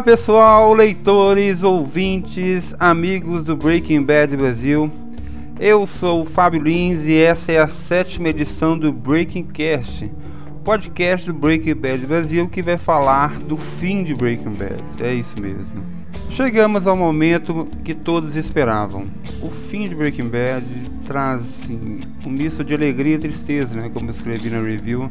Olá 0.00 0.06
pessoal, 0.06 0.72
leitores, 0.72 1.62
ouvintes, 1.62 2.74
amigos 2.80 3.44
do 3.44 3.54
Breaking 3.54 4.02
Bad 4.02 4.34
Brasil. 4.34 4.90
Eu 5.60 5.86
sou 5.86 6.22
o 6.22 6.24
Fábio 6.24 6.62
Lins 6.62 7.04
e 7.04 7.18
essa 7.18 7.52
é 7.52 7.58
a 7.58 7.68
sétima 7.68 8.30
edição 8.30 8.78
do 8.78 8.90
Breaking 8.94 9.44
Cast, 9.44 10.10
podcast 10.64 11.26
do 11.26 11.38
Breaking 11.38 11.74
Bad 11.74 12.06
Brasil 12.06 12.48
que 12.48 12.62
vai 12.62 12.78
falar 12.78 13.38
do 13.40 13.58
fim 13.58 14.02
de 14.02 14.14
Breaking 14.14 14.54
Bad. 14.54 14.82
É 15.00 15.12
isso 15.12 15.34
mesmo. 15.38 15.84
Chegamos 16.30 16.86
ao 16.86 16.96
momento 16.96 17.68
que 17.84 17.92
todos 17.92 18.36
esperavam. 18.36 19.06
O 19.42 19.50
fim 19.50 19.86
de 19.86 19.94
Breaking 19.94 20.30
Bad 20.30 20.64
traz 21.04 21.42
assim, 21.42 22.00
um 22.24 22.30
misto 22.30 22.64
de 22.64 22.72
alegria 22.72 23.16
e 23.16 23.18
tristeza, 23.18 23.74
né, 23.74 23.90
como 23.92 24.08
eu 24.08 24.14
escrevi 24.14 24.48
na 24.48 24.62
review. 24.62 25.10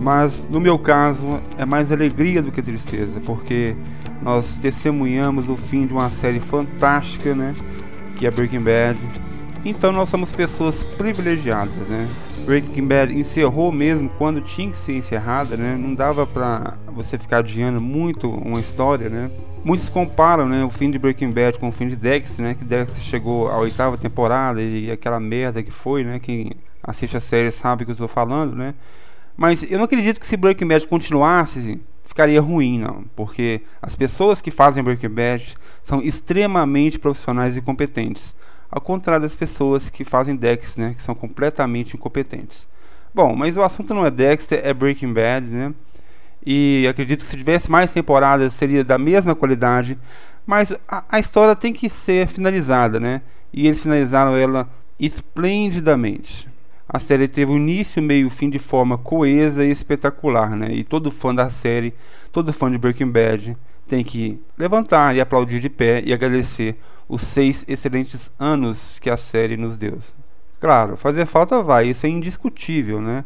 Mas 0.00 0.42
no 0.50 0.58
meu 0.58 0.76
caso 0.76 1.38
é 1.56 1.64
mais 1.64 1.92
alegria 1.92 2.42
do 2.42 2.50
que 2.50 2.60
tristeza, 2.60 3.20
porque 3.24 3.76
nós 4.22 4.46
testemunhamos 4.60 5.48
o 5.48 5.56
fim 5.56 5.86
de 5.86 5.92
uma 5.92 6.10
série 6.10 6.40
fantástica, 6.40 7.34
né, 7.34 7.54
que 8.16 8.26
é 8.26 8.30
Breaking 8.30 8.60
Bad. 8.60 8.98
Então 9.64 9.92
nós 9.92 10.08
somos 10.08 10.30
pessoas 10.30 10.82
privilegiadas, 10.96 11.74
né? 11.88 12.08
Breaking 12.46 12.86
Bad 12.86 13.12
encerrou 13.12 13.70
mesmo 13.70 14.08
quando 14.16 14.40
tinha 14.40 14.70
que 14.70 14.78
ser 14.78 14.96
encerrada, 14.96 15.56
né? 15.56 15.76
Não 15.76 15.94
dava 15.94 16.26
pra 16.26 16.74
você 16.86 17.18
ficar 17.18 17.38
adiando 17.38 17.80
muito 17.80 18.30
uma 18.30 18.60
história, 18.60 19.08
né? 19.08 19.30
Muitos 19.64 19.88
comparam 19.88 20.48
né, 20.48 20.64
o 20.64 20.70
fim 20.70 20.90
de 20.90 20.98
Breaking 20.98 21.30
Bad 21.30 21.58
com 21.58 21.68
o 21.68 21.72
fim 21.72 21.88
de 21.88 21.96
Dexter, 21.96 22.42
né? 22.42 22.54
Que 22.54 22.64
Dexter 22.64 23.02
chegou 23.02 23.50
à 23.50 23.58
oitava 23.58 23.98
temporada 23.98 24.62
e 24.62 24.90
aquela 24.90 25.18
merda 25.18 25.62
que 25.62 25.70
foi, 25.70 26.04
né? 26.04 26.18
Quem 26.18 26.52
assiste 26.82 27.16
a 27.16 27.20
série 27.20 27.50
sabe 27.50 27.82
o 27.82 27.84
que 27.84 27.90
eu 27.90 27.94
estou 27.94 28.08
falando, 28.08 28.54
né? 28.54 28.74
Mas 29.36 29.68
eu 29.70 29.76
não 29.76 29.84
acredito 29.84 30.18
que 30.18 30.26
se 30.26 30.36
Breaking 30.36 30.68
Bad 30.68 30.86
continuasse, 30.86 31.80
ficaria 32.08 32.40
ruim, 32.40 32.78
não. 32.78 33.04
Porque 33.14 33.60
as 33.80 33.94
pessoas 33.94 34.40
que 34.40 34.50
fazem 34.50 34.82
Breaking 34.82 35.10
Bad 35.10 35.56
são 35.84 36.02
extremamente 36.02 36.98
profissionais 36.98 37.56
e 37.56 37.60
competentes. 37.60 38.34
Ao 38.70 38.80
contrário 38.80 39.22
das 39.22 39.36
pessoas 39.36 39.88
que 39.88 40.04
fazem 40.04 40.34
Dexter, 40.34 40.84
né? 40.84 40.94
Que 40.94 41.02
são 41.02 41.14
completamente 41.14 41.94
incompetentes. 41.94 42.66
Bom, 43.14 43.34
mas 43.36 43.56
o 43.56 43.62
assunto 43.62 43.94
não 43.94 44.04
é 44.04 44.10
Dexter, 44.10 44.60
é 44.64 44.72
Breaking 44.72 45.12
Bad, 45.12 45.46
né? 45.46 45.72
E 46.44 46.86
acredito 46.88 47.24
que 47.24 47.30
se 47.30 47.36
tivesse 47.36 47.70
mais 47.70 47.92
temporadas 47.92 48.54
seria 48.54 48.82
da 48.82 48.98
mesma 48.98 49.34
qualidade. 49.34 49.98
Mas 50.46 50.72
a, 50.88 51.04
a 51.08 51.18
história 51.18 51.54
tem 51.54 51.72
que 51.72 51.90
ser 51.90 52.26
finalizada, 52.26 52.98
né? 52.98 53.20
E 53.52 53.66
eles 53.66 53.82
finalizaram 53.82 54.36
ela 54.36 54.68
esplendidamente. 54.98 56.48
A 56.88 56.98
série 56.98 57.28
teve 57.28 57.52
um 57.52 57.56
início, 57.56 58.02
meio 58.02 58.28
e 58.28 58.30
fim 58.30 58.48
de 58.48 58.58
forma 58.58 58.96
coesa 58.96 59.62
e 59.62 59.70
espetacular, 59.70 60.56
né? 60.56 60.72
E 60.72 60.82
todo 60.82 61.10
fã 61.10 61.34
da 61.34 61.50
série, 61.50 61.92
todo 62.32 62.50
fã 62.50 62.70
de 62.70 62.78
Breaking 62.78 63.10
Bad 63.10 63.56
tem 63.86 64.02
que 64.02 64.40
levantar 64.56 65.14
e 65.14 65.20
aplaudir 65.20 65.60
de 65.60 65.68
pé 65.68 66.02
e 66.04 66.12
agradecer 66.14 66.78
os 67.06 67.22
seis 67.22 67.64
excelentes 67.68 68.30
anos 68.38 68.98
que 69.00 69.10
a 69.10 69.16
série 69.16 69.56
nos 69.56 69.76
deu. 69.76 69.98
Claro, 70.60 70.96
fazer 70.96 71.26
falta 71.26 71.62
vai, 71.62 71.88
isso 71.88 72.06
é 72.06 72.08
indiscutível, 72.08 73.00
né? 73.00 73.24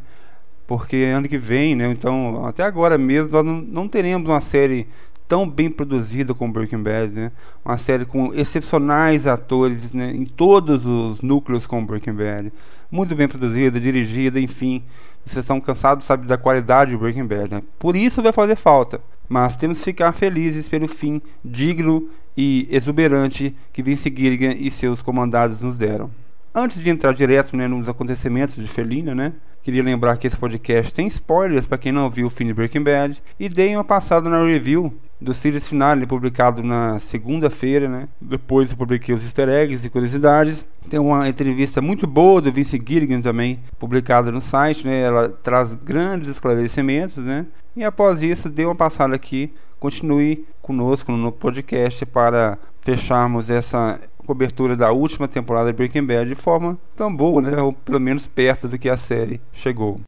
Porque 0.67 0.97
ano 0.97 1.29
que 1.29 1.39
vem, 1.39 1.77
né? 1.77 1.89
Então, 1.91 2.45
até 2.45 2.65
agora 2.65 2.99
mesmo, 2.99 3.31
nós 3.31 3.45
não, 3.45 3.61
não 3.61 3.89
teremos 3.89 4.29
uma 4.29 4.41
série 4.41 4.89
tão 5.29 5.49
bem 5.49 5.71
produzida 5.71 6.35
como 6.35 6.53
Breaking 6.53 6.83
Bad, 6.83 7.13
né? 7.13 7.33
Uma 7.65 7.79
série 7.79 8.05
com 8.05 8.35
excepcionais 8.35 9.27
atores, 9.27 9.93
né? 9.93 10.11
Em 10.11 10.25
todos 10.25 10.85
os 10.85 11.23
núcleos 11.23 11.67
como 11.67 11.87
Breaking 11.87 12.15
Bad 12.15 12.53
muito 12.93 13.17
bem 13.17 13.27
produzida, 13.27 13.81
dirigida, 13.81 14.39
enfim. 14.39 14.83
Vocês 15.25 15.43
estão 15.45 15.59
cansados, 15.61 16.05
sabe, 16.05 16.27
da 16.27 16.37
qualidade 16.37 16.91
de 16.91 16.97
Breaking 16.99 17.27
Bad, 17.27 17.55
né? 17.55 17.63
Por 17.79 17.97
isso 17.97 18.21
vai 18.21 18.33
fazer 18.33 18.55
falta. 18.55 19.01
Mas 19.27 19.57
temos 19.57 19.79
que 19.79 19.85
ficar 19.85 20.13
felizes 20.13 20.69
pelo 20.69 20.87
fim 20.87 21.23
digno 21.43 22.07
e 22.37 22.69
exuberante 22.71 23.57
que 23.73 23.83
Vince 23.83 24.13
Gilligan 24.15 24.55
e 24.59 24.71
seus 24.71 25.01
comandados 25.01 25.63
nos 25.63 25.79
deram. 25.79 26.11
Antes 26.55 26.79
de 26.79 26.91
entrar 26.91 27.15
direto 27.15 27.57
né, 27.57 27.67
nos 27.67 27.89
acontecimentos 27.89 28.57
de 28.57 28.69
Felina, 28.69 29.15
né? 29.15 29.33
Queria 29.63 29.83
lembrar 29.83 30.19
que 30.19 30.27
esse 30.27 30.37
podcast 30.37 30.93
tem 30.93 31.07
spoilers 31.07 31.65
para 31.65 31.79
quem 31.79 31.93
não 31.93 32.11
viu 32.11 32.27
o 32.27 32.31
fim 32.31 32.47
de 32.47 32.53
Breaking 32.53 32.83
Bad 32.83 33.23
e 33.41 33.49
dei 33.49 33.75
uma 33.75 33.85
passada 33.85 34.29
na 34.29 34.45
review 34.45 34.93
do 35.23 35.33
series 35.33 35.67
finale 35.67 36.07
publicado 36.07 36.63
na 36.63 36.99
segunda-feira, 36.99 37.89
né? 37.89 38.09
Depois 38.21 38.71
eu 38.71 38.77
publiquei 38.77 39.15
os 39.15 39.23
easter 39.23 39.49
eggs 39.49 39.87
e 39.87 39.91
curiosidades. 39.91 40.67
Tem 40.91 40.99
uma 40.99 41.29
entrevista 41.29 41.81
muito 41.81 42.07
boa 42.07 42.41
do 42.41 42.53
Vince 42.53 42.81
Gilligan 42.85 43.21
também, 43.21 43.61
publicada 43.79 44.33
no 44.33 44.41
site, 44.41 44.87
né? 44.87 45.01
Ela 45.01 45.29
traz 45.29 45.75
grandes 45.75 46.29
esclarecimentos, 46.29 47.23
né? 47.25 47.47
E 47.77 47.85
após 47.85 48.23
isso, 48.23 48.51
dei 48.51 48.67
uma 48.67 48.75
passada 48.75 49.15
aqui. 49.15 49.53
Continue 49.79 50.45
conosco 50.61 51.11
no 51.13 51.33
podcast 51.33 52.05
para 52.07 52.59
fecharmos 52.83 53.49
essa 53.49 54.01
cobertura 54.27 54.77
da 54.77 54.93
última 54.93 55.27
temporada 55.27 55.73
de 55.73 55.77
Breaking 55.77 56.05
Bad 56.05 56.29
de 56.29 56.35
forma 56.35 56.79
tão 56.97 57.15
boa, 57.15 57.41
né? 57.41 57.61
Ou 57.63 57.73
pelo 57.73 58.01
menos 58.01 58.27
perto 58.27 58.69
do 58.69 58.79
que 58.79 58.89
a 58.89 58.97
série 58.97 59.41
chegou. 59.53 60.01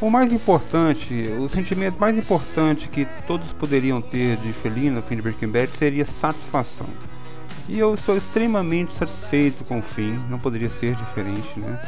O 0.00 0.08
mais 0.10 0.32
importante, 0.32 1.28
o 1.40 1.48
sentimento 1.48 1.98
mais 1.98 2.16
importante 2.16 2.88
que 2.88 3.04
todos 3.26 3.50
poderiam 3.52 4.00
ter 4.00 4.36
de 4.36 4.52
Felina 4.52 5.02
fim 5.02 5.16
de 5.16 5.22
Breaking 5.22 5.48
Bad 5.48 5.76
seria 5.76 6.06
satisfação. 6.06 6.86
E 7.68 7.80
eu 7.80 7.96
sou 7.96 8.16
extremamente 8.16 8.94
satisfeito 8.94 9.64
com 9.64 9.80
o 9.80 9.82
fim, 9.82 10.12
não 10.30 10.38
poderia 10.38 10.68
ser 10.68 10.94
diferente, 10.94 11.58
né? 11.58 11.78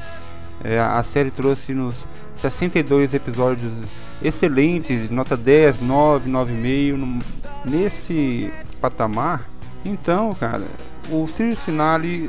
É, 0.65 0.81
a 0.81 1.03
série 1.05 1.31
trouxe-nos 1.31 1.95
62 2.37 3.15
episódios 3.15 3.73
excelentes, 4.21 5.09
nota 5.09 5.37
10, 5.37 5.81
9, 5.81 6.29
9,5, 6.29 7.23
nesse 7.65 8.53
patamar. 8.81 9.49
Então, 9.85 10.35
cara, 10.35 10.65
o 11.11 11.29
series 11.29 11.61
finale, 11.61 12.29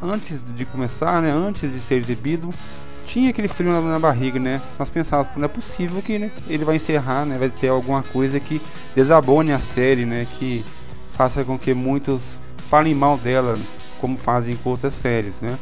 antes 0.00 0.40
de 0.54 0.64
começar, 0.64 1.20
né, 1.20 1.30
antes 1.32 1.70
de 1.70 1.80
ser 1.80 1.96
exibido, 1.96 2.48
tinha 3.06 3.30
aquele 3.30 3.48
frio 3.48 3.70
na, 3.70 3.80
na, 3.80 3.98
barriga, 3.98 4.38
né? 4.38 4.60
Nós 4.78 4.90
pensávamos, 4.90 5.36
não 5.36 5.44
é 5.44 5.48
possível 5.48 6.02
que 6.02 6.18
né, 6.18 6.30
ele 6.48 6.64
vai 6.64 6.76
encerrar, 6.76 7.24
né? 7.24 7.38
Vai 7.38 7.48
ter 7.48 7.68
alguma 7.68 8.02
coisa 8.02 8.38
que 8.38 8.60
desabone 8.94 9.52
a 9.52 9.60
série, 9.60 10.04
né? 10.04 10.26
Que 10.38 10.64
faça 11.16 11.44
com 11.44 11.58
que 11.58 11.72
muitos 11.72 12.20
falem 12.68 12.94
mal 12.94 13.16
dela, 13.16 13.54
como 14.00 14.18
fazem 14.18 14.56
com 14.56 14.70
outras 14.70 14.92
séries, 14.94 15.34
né? 15.40 15.56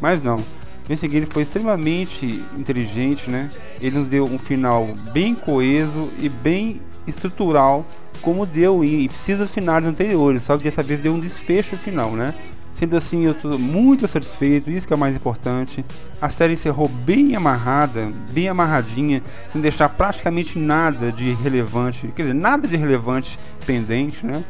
Mas 0.00 0.22
não. 0.22 0.36
Vince 0.86 1.08
Gilligan 1.08 1.32
foi 1.32 1.42
extremamente 1.42 2.42
inteligente, 2.56 3.30
né? 3.30 3.48
Ele 3.80 3.98
nos 3.98 4.08
deu 4.08 4.24
um 4.24 4.38
final 4.38 4.88
bem 5.12 5.34
coeso 5.34 6.10
e 6.18 6.28
bem 6.28 6.80
estrutural, 7.06 7.86
como 8.20 8.44
deu 8.44 8.84
em 8.84 9.08
seasons 9.24 9.50
finais 9.50 9.86
anteriores, 9.86 10.42
só 10.42 10.56
que 10.56 10.64
dessa 10.64 10.82
vez 10.82 11.00
deu 11.00 11.14
um 11.14 11.20
desfecho 11.20 11.76
final, 11.76 12.10
né? 12.12 12.34
Sendo 12.80 12.96
assim, 12.96 13.26
eu 13.26 13.32
estou 13.32 13.58
muito 13.58 14.08
satisfeito, 14.08 14.70
isso 14.70 14.86
que 14.86 14.92
é 14.94 14.96
o 14.96 14.98
mais 14.98 15.14
importante. 15.14 15.84
A 16.18 16.30
série 16.30 16.54
encerrou 16.54 16.88
bem 16.88 17.36
amarrada, 17.36 18.10
bem 18.32 18.48
amarradinha, 18.48 19.22
sem 19.52 19.60
deixar 19.60 19.90
praticamente 19.90 20.58
nada 20.58 21.12
de 21.12 21.34
relevante, 21.34 22.10
quer 22.16 22.22
dizer, 22.22 22.34
nada 22.34 22.66
de 22.66 22.78
relevante 22.78 23.38
pendente, 23.66 24.24
né? 24.24 24.42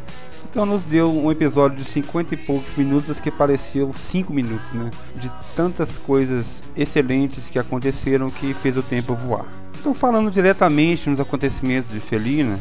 Então 0.48 0.64
nos 0.64 0.84
deu 0.84 1.10
um 1.10 1.28
episódio 1.32 1.76
de 1.78 1.82
50 1.90 2.34
e 2.34 2.36
poucos 2.36 2.76
minutos 2.76 3.18
que 3.18 3.32
pareceu 3.32 3.92
5 4.12 4.32
minutos, 4.32 4.72
né? 4.74 4.90
De 5.16 5.28
tantas 5.56 5.90
coisas 5.96 6.46
excelentes 6.76 7.50
que 7.50 7.58
aconteceram 7.58 8.30
que 8.30 8.54
fez 8.54 8.76
o 8.76 8.82
tempo 8.82 9.12
voar. 9.12 9.46
Então 9.80 9.92
falando 9.92 10.30
diretamente 10.30 11.10
nos 11.10 11.18
acontecimentos 11.18 11.90
de 11.90 11.98
Felina, 11.98 12.60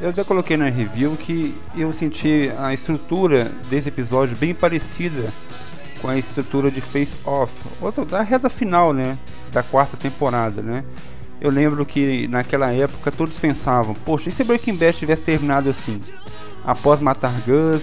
eu 0.00 0.12
já 0.12 0.24
coloquei 0.24 0.56
na 0.56 0.68
review 0.68 1.16
que 1.16 1.54
eu 1.76 1.92
senti 1.92 2.50
a 2.58 2.72
estrutura 2.74 3.50
desse 3.68 3.88
episódio 3.88 4.36
bem 4.36 4.54
parecida 4.54 5.32
com 6.00 6.08
a 6.08 6.18
estrutura 6.18 6.70
de 6.70 6.80
Face 6.80 7.16
Off, 7.24 7.52
outra 7.80 8.04
da 8.04 8.22
reta 8.22 8.50
final, 8.50 8.92
né, 8.92 9.16
da 9.52 9.62
quarta 9.62 9.96
temporada, 9.96 10.60
né? 10.60 10.84
Eu 11.40 11.50
lembro 11.50 11.84
que 11.84 12.28
naquela 12.28 12.72
época 12.72 13.10
todos 13.10 13.38
pensavam, 13.38 13.94
poxa, 13.94 14.28
e 14.28 14.32
se 14.32 14.44
Breaking 14.44 14.76
Bad 14.76 14.96
tivesse 14.96 15.22
terminado 15.22 15.70
assim? 15.70 16.00
após 16.64 17.00
matar 17.00 17.42
Gus, 17.42 17.82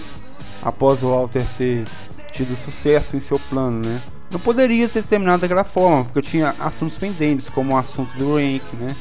após 0.60 1.02
o 1.02 1.10
Walter 1.10 1.46
ter 1.56 1.84
tido 2.32 2.56
sucesso 2.64 3.16
em 3.16 3.20
seu 3.20 3.38
plano, 3.38 3.80
né? 3.84 4.02
Não 4.30 4.40
poderia 4.40 4.88
ter 4.88 5.04
terminado 5.04 5.42
daquela 5.42 5.64
forma, 5.64 6.04
porque 6.04 6.22
tinha 6.22 6.54
assuntos 6.58 6.96
pendentes, 6.96 7.48
como 7.48 7.74
o 7.74 7.76
assunto 7.76 8.16
do 8.16 8.34
Rank, 8.34 8.62
né? 8.80 8.96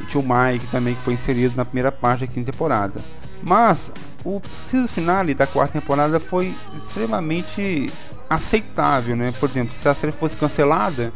E 0.00 0.06
tinha 0.06 0.22
o 0.22 0.26
Mike 0.26 0.66
também, 0.68 0.94
que 0.94 1.02
foi 1.02 1.14
inserido 1.14 1.56
na 1.56 1.64
primeira 1.64 1.92
parte 1.92 2.26
da 2.26 2.32
quinta 2.32 2.52
temporada. 2.52 3.00
Mas 3.42 3.90
o 4.24 4.40
season 4.70 4.86
finale 4.86 5.34
da 5.34 5.46
quarta 5.46 5.78
temporada 5.78 6.20
foi 6.20 6.54
extremamente 6.76 7.90
aceitável, 8.28 9.16
né? 9.16 9.32
Por 9.38 9.50
exemplo, 9.50 9.74
se 9.80 9.88
a 9.88 9.94
série 9.94 10.12
fosse 10.12 10.36
cancelada, 10.36 11.12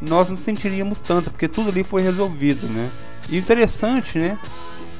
nós 0.00 0.28
não 0.28 0.36
sentiríamos 0.36 1.00
tanto, 1.00 1.30
porque 1.30 1.48
tudo 1.48 1.70
ali 1.70 1.82
foi 1.82 2.02
resolvido, 2.02 2.66
né? 2.66 2.90
E 3.28 3.38
interessante, 3.38 4.18
né? 4.18 4.38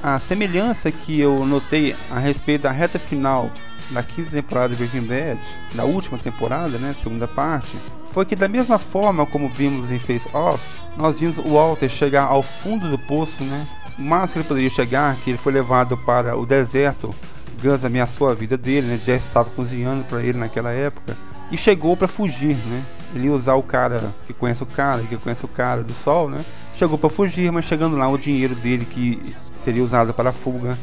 A 0.01 0.19
semelhança 0.19 0.91
que 0.91 1.19
eu 1.19 1.45
notei 1.45 1.95
a 2.09 2.19
respeito 2.19 2.63
da 2.63 2.71
reta 2.71 2.99
final 2.99 3.49
da 3.91 4.03
quinta 4.03 4.31
temporada 4.31 4.75
de 4.75 4.85
Breaking 4.85 5.07
Bad, 5.07 5.39
da 5.75 5.85
última 5.85 6.17
temporada, 6.17 6.77
né, 6.77 6.95
segunda 7.01 7.27
parte, 7.27 7.77
foi 8.11 8.25
que 8.25 8.35
da 8.35 8.47
mesma 8.47 8.79
forma 8.79 9.25
como 9.25 9.49
vimos 9.49 9.91
em 9.91 9.99
Face 9.99 10.27
Off, 10.33 10.61
nós 10.97 11.19
vimos 11.19 11.37
o 11.37 11.53
Walter 11.53 11.89
chegar 11.89 12.23
ao 12.23 12.43
fundo 12.43 12.89
do 12.89 12.97
poço, 12.97 13.43
né? 13.43 13.67
O 13.97 14.27
que 14.27 14.37
ele 14.37 14.47
poderia 14.47 14.69
chegar, 14.69 15.15
que 15.17 15.31
ele 15.31 15.37
foi 15.37 15.53
levado 15.53 15.97
para 15.97 16.35
o 16.37 16.45
deserto, 16.45 17.13
Gus 17.61 17.85
ameaçou 17.85 18.29
a 18.29 18.33
vida 18.33 18.57
dele, 18.57 18.87
né? 18.87 18.97
Jesse 18.97 19.27
estava 19.27 19.49
cozinhando 19.49 20.03
para 20.05 20.21
ele 20.21 20.37
naquela 20.37 20.71
época 20.71 21.15
e 21.51 21.57
chegou 21.57 21.95
para 21.95 22.07
fugir, 22.07 22.55
né? 22.55 22.83
Ele 23.13 23.27
ia 23.27 23.33
usar 23.33 23.53
o 23.53 23.63
cara 23.63 24.11
que 24.25 24.33
conhece 24.33 24.63
o 24.63 24.65
cara, 24.65 25.03
que 25.03 25.15
conhece 25.17 25.45
o 25.45 25.47
cara 25.47 25.83
do 25.83 25.93
sol, 26.03 26.29
né? 26.29 26.43
Chegou 26.73 26.97
para 26.97 27.09
fugir, 27.09 27.51
mas 27.51 27.65
chegando 27.65 27.95
lá 27.95 28.09
o 28.09 28.17
dinheiro 28.17 28.55
dele 28.55 28.85
que 28.85 29.21
seria 29.63 29.83
usado 29.83 30.13
para 30.13 30.31
a 30.31 30.33
fuga 30.33 30.77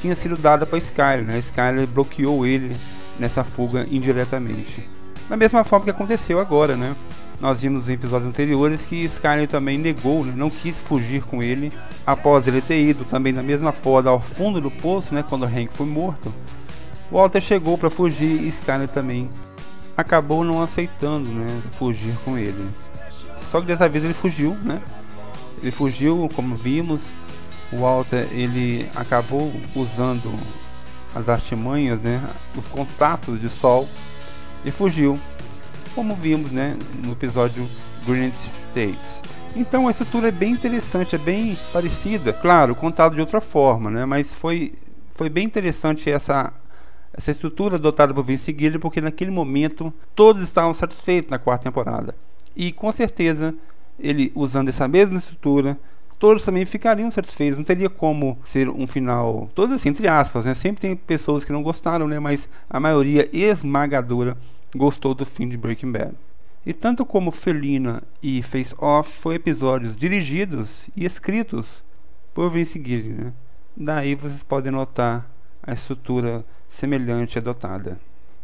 tinha 0.00 0.16
sido 0.16 0.36
dado 0.36 0.66
para 0.66 0.78
Skyler, 0.78 1.24
né? 1.24 1.38
Skyler 1.38 1.86
bloqueou 1.86 2.44
ele 2.44 2.76
nessa 3.18 3.44
fuga 3.44 3.86
indiretamente. 3.90 4.88
Da 5.28 5.36
mesma 5.36 5.62
forma 5.62 5.84
que 5.84 5.90
aconteceu 5.90 6.40
agora, 6.40 6.76
né? 6.76 6.96
Nós 7.42 7.60
vimos 7.60 7.88
em 7.88 7.94
episódios 7.94 8.30
anteriores 8.30 8.82
que 8.82 9.04
Skyler 9.04 9.48
também 9.48 9.76
negou, 9.76 10.24
né? 10.24 10.32
não 10.36 10.48
quis 10.48 10.76
fugir 10.78 11.24
com 11.24 11.42
ele 11.42 11.72
após 12.06 12.46
ele 12.46 12.60
ter 12.60 12.80
ido 12.80 13.04
também 13.04 13.34
da 13.34 13.42
mesma 13.42 13.72
forma 13.72 14.08
ao 14.08 14.20
fundo 14.20 14.60
do 14.60 14.70
poço, 14.70 15.12
né? 15.12 15.24
Quando 15.28 15.44
Hank 15.44 15.70
foi 15.72 15.86
morto. 15.86 16.32
Walter 17.10 17.40
chegou 17.40 17.76
para 17.76 17.90
fugir 17.90 18.40
e 18.40 18.48
Skyler 18.48 18.86
também 18.86 19.28
acabou 19.96 20.44
não 20.44 20.62
aceitando, 20.62 21.28
né? 21.28 21.48
Fugir 21.80 22.16
com 22.24 22.38
ele. 22.38 22.70
Só 23.50 23.60
que 23.60 23.66
dessa 23.66 23.88
vez 23.88 24.04
ele 24.04 24.14
fugiu, 24.14 24.56
né? 24.62 24.80
Ele 25.60 25.72
fugiu, 25.72 26.28
como 26.36 26.54
vimos, 26.54 27.00
o 27.72 27.78
Walter 27.78 28.28
ele 28.30 28.88
acabou 28.94 29.52
usando 29.74 30.32
as 31.14 31.28
artimanhas, 31.28 32.00
né, 32.00 32.22
os 32.56 32.66
contatos 32.68 33.40
de 33.40 33.48
Sol 33.48 33.88
e 34.64 34.70
fugiu, 34.70 35.18
como 35.94 36.14
vimos, 36.14 36.50
né, 36.50 36.76
no 37.04 37.12
episódio 37.12 37.66
Green 38.06 38.32
States. 38.70 39.22
Então 39.54 39.86
a 39.86 39.90
estrutura 39.90 40.28
é 40.28 40.30
bem 40.30 40.52
interessante, 40.52 41.14
é 41.14 41.18
bem 41.18 41.56
parecida, 41.72 42.32
claro, 42.32 42.74
contado 42.74 43.14
de 43.14 43.20
outra 43.20 43.40
forma, 43.40 43.90
né, 43.90 44.04
mas 44.04 44.32
foi 44.32 44.74
foi 45.14 45.28
bem 45.28 45.44
interessante 45.44 46.10
essa 46.10 46.52
essa 47.12 47.30
estrutura 47.30 47.76
adotada 47.76 48.14
por 48.14 48.24
Vince 48.24 48.56
Gilligan, 48.58 48.80
porque 48.80 49.00
naquele 49.00 49.30
momento 49.30 49.92
todos 50.14 50.42
estavam 50.42 50.72
satisfeitos 50.72 51.30
na 51.30 51.38
quarta 51.38 51.64
temporada. 51.64 52.14
E 52.56 52.72
com 52.72 52.90
certeza 52.90 53.54
ele 54.00 54.32
usando 54.34 54.70
essa 54.70 54.88
mesma 54.88 55.18
estrutura 55.18 55.78
todos 56.22 56.44
também 56.44 56.64
ficariam 56.64 57.10
satisfeitos. 57.10 57.58
Não 57.58 57.64
teria 57.64 57.90
como 57.90 58.38
ser 58.44 58.68
um 58.68 58.86
final, 58.86 59.50
todos 59.56 59.74
assim, 59.74 59.88
entre 59.88 60.06
aspas, 60.06 60.44
né? 60.44 60.54
Sempre 60.54 60.80
tem 60.80 60.94
pessoas 60.94 61.42
que 61.42 61.50
não 61.50 61.64
gostaram, 61.64 62.06
né? 62.06 62.20
Mas 62.20 62.48
a 62.70 62.78
maioria 62.78 63.28
esmagadora 63.32 64.38
gostou 64.74 65.14
do 65.14 65.24
fim 65.26 65.48
de 65.48 65.56
Breaking 65.56 65.92
Bad. 65.92 66.14
E 66.64 66.72
tanto 66.72 67.04
como 67.04 67.30
Felina 67.30 68.02
e 68.22 68.42
Face 68.42 68.74
Off 68.78 69.10
foi 69.10 69.34
episódios 69.34 69.96
dirigidos 69.96 70.88
e 70.96 71.04
escritos 71.04 71.66
por 72.32 72.50
Vince 72.50 72.80
Gilligan. 72.82 73.24
Né? 73.24 73.32
Daí 73.76 74.14
vocês 74.14 74.42
podem 74.42 74.70
notar 74.70 75.28
a 75.62 75.72
estrutura 75.72 76.44
semelhante 76.68 77.38
adotada. 77.38 77.98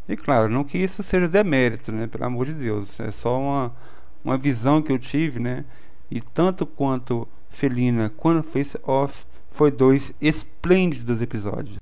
E 0.09 0.17
claro, 0.17 0.49
não 0.49 0.65
que 0.65 0.79
isso 0.79 1.03
seja 1.03 1.29
demérito, 1.29 1.93
né? 1.93 2.07
Pelo 2.07 2.25
amor 2.25 2.47
de 2.47 2.55
Deus, 2.55 2.99
é 2.99 3.11
só 3.11 3.39
uma, 3.39 3.77
uma 4.25 4.39
visão 4.39 4.81
que 4.81 4.91
eu 4.91 4.99
tive, 4.99 5.39
né? 5.39 5.65
E 6.11 6.21
tanto 6.21 6.65
quanto 6.65 7.29
Felina 7.51 8.11
quando 8.17 8.43
Face 8.43 8.79
Off 8.85 9.27
foi 9.51 9.71
dois 9.71 10.13
esplêndidos 10.21 11.21
episódios. 11.21 11.79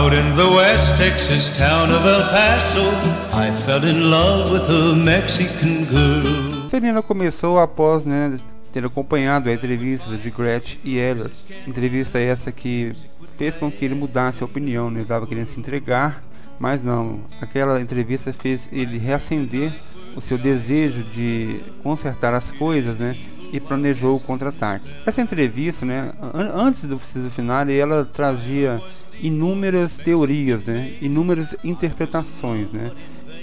Out 0.00 0.14
in 0.14 0.34
the 0.34 0.48
West 0.56 0.96
Texas 0.96 1.50
town 1.50 1.90
of 1.92 2.06
El 2.06 2.22
Paso, 2.30 2.90
I 3.34 3.52
fell 3.66 3.84
in 3.84 4.10
love 4.10 4.50
with 4.50 4.66
a 4.70 4.94
Mexican 4.94 5.84
girl. 5.84 6.70
Felina 6.70 7.02
começou 7.02 7.58
após, 7.58 8.06
né, 8.06 8.38
ter 8.72 8.82
acompanhado 8.82 9.50
a 9.50 9.52
entrevista 9.52 10.16
de 10.16 10.30
Gretchen 10.30 10.80
e 10.82 10.96
Elliot. 10.96 11.44
Entrevista 11.66 12.18
essa 12.18 12.50
que 12.50 12.92
fez 13.36 13.56
com 13.56 13.70
que 13.70 13.84
ele 13.84 13.94
mudasse 13.94 14.42
a 14.42 14.46
opinião, 14.46 14.88
né? 14.90 15.00
ele 15.00 15.02
estava 15.02 15.26
querendo 15.26 15.48
se 15.48 15.60
entregar, 15.60 16.22
mas 16.58 16.82
não. 16.82 17.20
Aquela 17.38 17.78
entrevista 17.78 18.32
fez 18.32 18.66
ele 18.72 18.96
reacender 18.96 19.70
o 20.16 20.22
seu 20.22 20.38
desejo 20.38 21.02
de 21.12 21.60
consertar 21.82 22.32
as 22.32 22.50
coisas, 22.52 22.98
né? 22.98 23.18
E 23.52 23.60
planejou 23.60 24.16
o 24.16 24.20
contra-ataque. 24.20 24.88
Essa 25.04 25.20
entrevista, 25.20 25.84
né, 25.84 26.12
an 26.22 26.52
antes 26.54 26.84
do 26.84 26.96
preciso 26.96 27.28
final, 27.30 27.68
ela 27.68 28.04
trazia 28.06 28.80
inúmeras 29.22 29.96
teorias, 29.96 30.64
né, 30.64 30.92
inúmeras 31.00 31.54
interpretações, 31.64 32.70
né. 32.72 32.90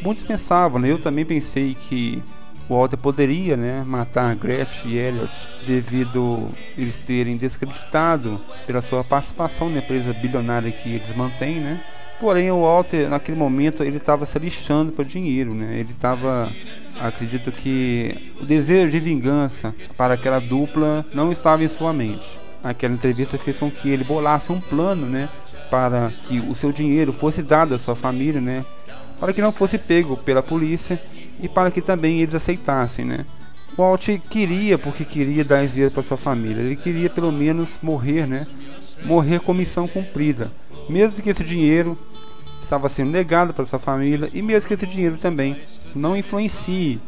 Muitos 0.02 0.24
pensavam, 0.24 0.80
né, 0.80 0.92
eu 0.92 1.00
também 1.00 1.26
pensei 1.26 1.76
que 1.88 2.22
Walter 2.70 2.98
poderia 2.98 3.56
né, 3.56 3.84
matar 3.86 4.36
Gretchen 4.36 4.92
e 4.92 4.98
Elliot 4.98 5.32
devido 5.66 6.50
eles 6.78 6.98
terem 6.98 7.38
descreditado 7.38 8.40
pela 8.66 8.82
sua 8.82 9.04
participação 9.04 9.70
na 9.70 9.80
empresa 9.80 10.14
bilionária 10.14 10.72
que 10.72 10.96
eles 10.96 11.16
mantêm, 11.16 11.56
né? 11.56 11.82
Porém, 12.20 12.50
o 12.50 12.62
Walter, 12.62 13.08
naquele 13.10 13.38
momento, 13.38 13.84
ele 13.84 13.98
estava 13.98 14.26
se 14.26 14.40
lixando 14.40 14.92
para 14.92 15.06
dinheiro, 15.06 15.54
né? 15.54 15.78
Ele 15.80 15.92
estava, 15.92 16.52
acredito 17.00 17.52
que 17.52 18.34
o 18.42 18.46
desejo 18.46 18.90
de 18.90 19.00
vingança 19.00 19.74
para 19.96 20.16
aquela 20.16 20.40
dupla 20.40 21.06
não 21.14 21.32
estava 21.32 21.64
em 21.64 21.70
sua 21.70 21.94
mente. 21.94 22.28
Aquela 22.64 22.96
entrevista 22.96 23.38
fez 23.38 23.60
com 23.60 23.70
que 23.70 23.88
ele 23.88 24.04
bolasse 24.04 24.52
um 24.52 24.60
plano, 24.60 25.06
né? 25.06 25.30
Para 25.70 26.12
que 26.28 26.40
o 26.40 26.56
seu 26.56 26.72
dinheiro 26.72 27.12
fosse 27.12 27.42
dado 27.42 27.76
à 27.76 27.80
sua 27.80 27.96
família, 27.96 28.40
né? 28.40 28.66
Para 29.20 29.34
que 29.34 29.42
não 29.42 29.52
fosse 29.52 29.78
pego 29.78 30.16
pela 30.18 30.44
polícia 30.44 31.02
e 31.40 31.48
para 31.48 31.72
que 31.72 31.82
também 31.82 32.22
eles 32.22 32.36
aceitassem, 32.36 33.06
né? 33.06 33.26
Walt 33.78 34.08
queria, 34.30 34.78
porque 34.78 35.06
queria 35.06 35.44
dar 35.44 35.68
dinheiro 35.68 35.92
para 35.92 36.04
sua 36.04 36.18
família, 36.18 36.62
ele 36.62 36.76
queria 36.76 37.10
pelo 37.10 37.32
menos 37.32 37.70
morrer, 37.82 38.26
né? 38.26 38.48
Morrer 39.04 39.40
com 39.40 39.54
missão 39.54 39.88
cumprida, 39.88 40.52
mesmo 40.90 41.22
que 41.22 41.30
esse 41.30 41.44
dinheiro 41.44 41.98
estava 42.62 42.90
sendo 42.90 43.12
negado 43.12 43.54
para 43.54 43.66
sua 43.66 43.80
família 43.80 44.30
e 44.34 44.42
mesmo 44.42 44.68
que 44.68 44.74
esse 44.74 44.86
dinheiro 44.86 45.18
também 45.18 45.56
não 45.96 46.18
influencie 46.18 47.00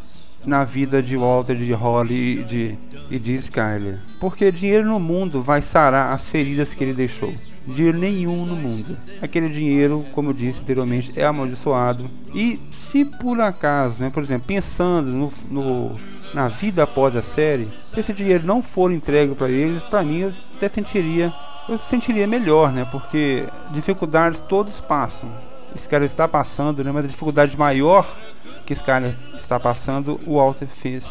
na 0.46 0.63
vida 0.63 1.01
de 1.01 1.17
Walter, 1.17 1.55
de 1.55 1.72
Holly 1.74 2.39
e 2.39 2.43
de, 2.43 2.77
e 3.12 3.19
de 3.19 3.36
Skyler. 3.36 3.98
Porque 4.19 4.51
dinheiro 4.51 4.88
no 4.88 5.00
mundo 5.00 5.41
vai 5.41 5.62
sarar 5.62 6.13
as 6.13 6.29
feridas 6.29 6.74
que 6.74 6.84
ele 6.84 6.93
deixou 6.93 7.34
dinheiro 7.74 7.98
nenhum 7.98 8.46
no 8.46 8.55
mundo. 8.55 8.98
Aquele 9.22 9.50
dinheiro, 9.50 10.05
como 10.13 10.29
eu 10.29 10.34
disse 10.34 10.62
anteriormente, 10.62 11.19
é 11.19 11.25
amaldiçoado. 11.25 12.10
E 12.34 12.60
se 12.72 13.05
por 13.05 13.39
acaso, 13.39 13.96
né, 14.00 14.10
por 14.10 14.24
exemplo, 14.24 14.48
pensando 14.48 15.12
no, 15.12 15.31
no 15.50 15.96
na 16.34 16.48
vida 16.48 16.84
após 16.84 17.15
a 17.15 17.24
série, 17.24 17.65
se 17.65 18.00
esse 18.00 18.13
dinheiro 18.13 18.46
não 18.46 18.62
for 18.62 18.91
entregue 18.91 19.34
para 19.34 19.50
eles, 19.50 19.81
para 19.84 20.03
mim 20.03 20.19
eu 20.19 20.34
até 20.55 20.69
sentiria, 20.69 21.34
eu 21.67 21.79
sentiria 21.79 22.27
melhor, 22.27 22.72
né? 22.72 22.86
Porque 22.91 23.48
dificuldades 23.72 24.39
todos 24.41 24.79
passam. 24.79 25.29
Esse 25.76 25.88
cara 25.88 26.06
está 26.06 26.28
passando, 26.28 26.84
né? 26.84 26.92
Mas 26.92 27.06
a 27.06 27.08
dificuldade 27.08 27.58
maior 27.58 28.18
que 28.66 28.74
esse 28.74 28.84
cara 28.84 29.18
está 29.36 29.60
passando, 29.60 30.20
o 30.26 30.36
Walter 30.36 30.68
fez, 30.68 31.04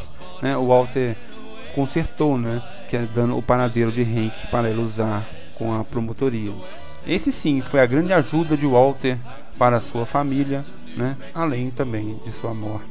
né? 0.43 0.57
O 0.57 0.67
Walter 0.67 1.17
consertou, 1.75 2.39
né? 2.39 2.63
Que 2.89 2.97
é 2.97 3.03
dando 3.15 3.37
o 3.37 3.43
panadeiro 3.43 3.93
de 3.93 4.03
Henk 4.03 4.47
para 4.51 4.71
ele 4.71 4.81
usar 4.81 5.27
com 5.55 5.79
a 5.79 5.85
promotoria. 5.85 6.53
Esse 7.07 7.33
sim 7.33 7.61
foi 7.61 7.81
a 7.81 7.87
grande 7.87 8.13
ajuda 8.13 8.57
de 8.57 8.67
Walter 8.67 9.19
para 9.59 9.81
sua 9.81 10.07
família, 10.07 10.65
né? 10.97 11.17
além 11.35 11.71
também 11.71 12.21
de 12.25 12.31
sua 12.33 12.55
morte. 12.55 12.87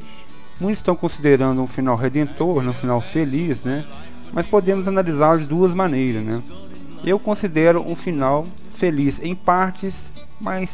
Muitos 0.59 0.79
estão 0.79 0.95
considerando 0.95 1.61
um 1.61 1.67
final 1.67 1.95
redentor, 1.95 2.63
um 2.63 2.73
final 2.73 2.99
feliz, 2.99 3.63
né? 3.63 3.85
mas 4.33 4.47
podemos 4.47 4.87
analisar 4.87 5.37
de 5.37 5.45
duas 5.45 5.73
maneiras. 5.73 6.23
Né? 6.23 6.41
Eu 7.05 7.19
considero 7.19 7.81
um 7.81 7.95
final 7.95 8.45
feliz 8.73 9.19
em 9.21 9.35
partes, 9.35 9.95
mas 10.41 10.71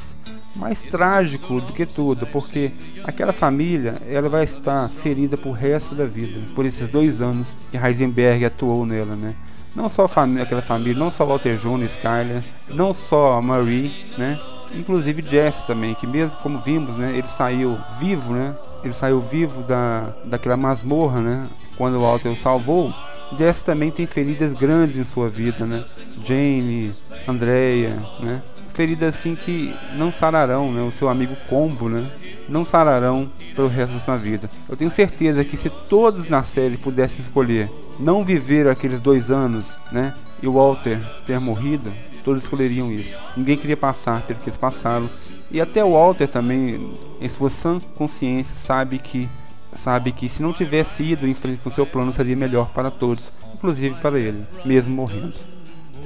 mais 0.55 0.81
trágico 0.83 1.59
do 1.59 1.73
que 1.73 1.85
tudo, 1.85 2.27
porque 2.27 2.71
aquela 3.03 3.33
família 3.33 4.01
ela 4.07 4.29
vai 4.29 4.43
estar 4.43 4.89
ferida 4.89 5.35
por 5.35 5.51
resto 5.51 5.95
da 5.95 6.05
vida, 6.05 6.39
por 6.55 6.65
esses 6.65 6.89
dois 6.89 7.21
anos 7.21 7.47
que 7.71 7.77
Heisenberg 7.77 8.45
atuou 8.45 8.85
nela, 8.85 9.15
né? 9.15 9.35
Não 9.75 9.89
só 9.89 10.07
família, 10.07 10.43
aquela 10.43 10.61
família, 10.61 10.99
não 10.99 11.09
só 11.09 11.25
Walter 11.25 11.57
Jr., 11.57 11.85
Skyler, 11.85 12.43
não 12.69 12.93
só 12.93 13.41
Marie, 13.41 13.91
né? 14.17 14.39
Inclusive 14.75 15.23
Jesse 15.23 15.65
também, 15.65 15.95
que 15.95 16.05
mesmo 16.05 16.35
como 16.43 16.59
vimos, 16.59 16.95
né, 16.97 17.11
ele 17.15 17.27
saiu 17.29 17.77
vivo, 17.99 18.33
né? 18.33 18.55
Ele 18.83 18.93
saiu 18.93 19.19
vivo 19.19 19.63
da, 19.63 20.13
daquela 20.25 20.57
masmorra, 20.57 21.21
né? 21.21 21.47
Quando 21.75 21.99
Walter 21.99 22.29
o 22.29 22.35
salvou. 22.35 22.93
Jesse 23.37 23.63
também 23.63 23.89
tem 23.89 24.05
feridas 24.05 24.53
grandes 24.53 24.97
em 24.97 25.05
sua 25.05 25.27
vida, 25.27 25.65
né? 25.65 25.83
Jane, 26.23 26.91
Andrea, 27.27 27.97
né? 28.19 28.43
Feridas 28.73 29.15
assim 29.15 29.35
que 29.35 29.73
não 29.95 30.11
sararão, 30.11 30.71
né? 30.71 30.81
O 30.81 30.91
seu 30.91 31.07
amigo 31.07 31.35
Combo, 31.47 31.87
né? 31.87 32.09
Não 32.49 32.65
sararão 32.65 33.29
pelo 33.55 33.67
resto 33.67 33.93
da 33.93 33.99
sua 34.01 34.17
vida. 34.17 34.49
Eu 34.67 34.75
tenho 34.75 34.89
certeza 34.91 35.45
que 35.45 35.55
se 35.55 35.69
todos 35.69 36.27
na 36.27 36.43
série 36.43 36.77
pudessem 36.77 37.21
escolher 37.21 37.69
não 37.99 38.23
viver 38.23 38.67
aqueles 38.67 38.99
dois 38.99 39.29
anos, 39.29 39.63
né? 39.91 40.13
E 40.41 40.47
o 40.47 40.53
Walter 40.53 40.99
ter 41.25 41.39
morrido, 41.39 41.91
todos 42.23 42.43
escolheriam 42.43 42.91
isso. 42.91 43.15
Ninguém 43.37 43.57
queria 43.57 43.77
passar 43.77 44.21
pelo 44.23 44.39
que 44.39 44.49
eles 44.49 44.57
passaram. 44.57 45.09
E 45.51 45.61
até 45.61 45.83
o 45.83 45.93
Walter 45.93 46.27
também, 46.27 46.93
em 47.21 47.29
sua 47.29 47.49
sã 47.49 47.79
consciência, 47.95 48.55
sabe 48.55 48.97
que 48.97 49.29
sabe 49.75 50.11
que 50.11 50.29
se 50.29 50.41
não 50.41 50.53
tivesse 50.53 51.03
ido 51.03 51.27
em 51.27 51.33
frente 51.33 51.59
com 51.63 51.71
seu 51.71 51.85
plano 51.85 52.13
seria 52.13 52.35
melhor 52.35 52.69
para 52.69 52.91
todos, 52.91 53.23
inclusive 53.53 53.95
para 53.95 54.19
ele, 54.19 54.45
mesmo 54.63 54.93
morrendo. 54.93 55.33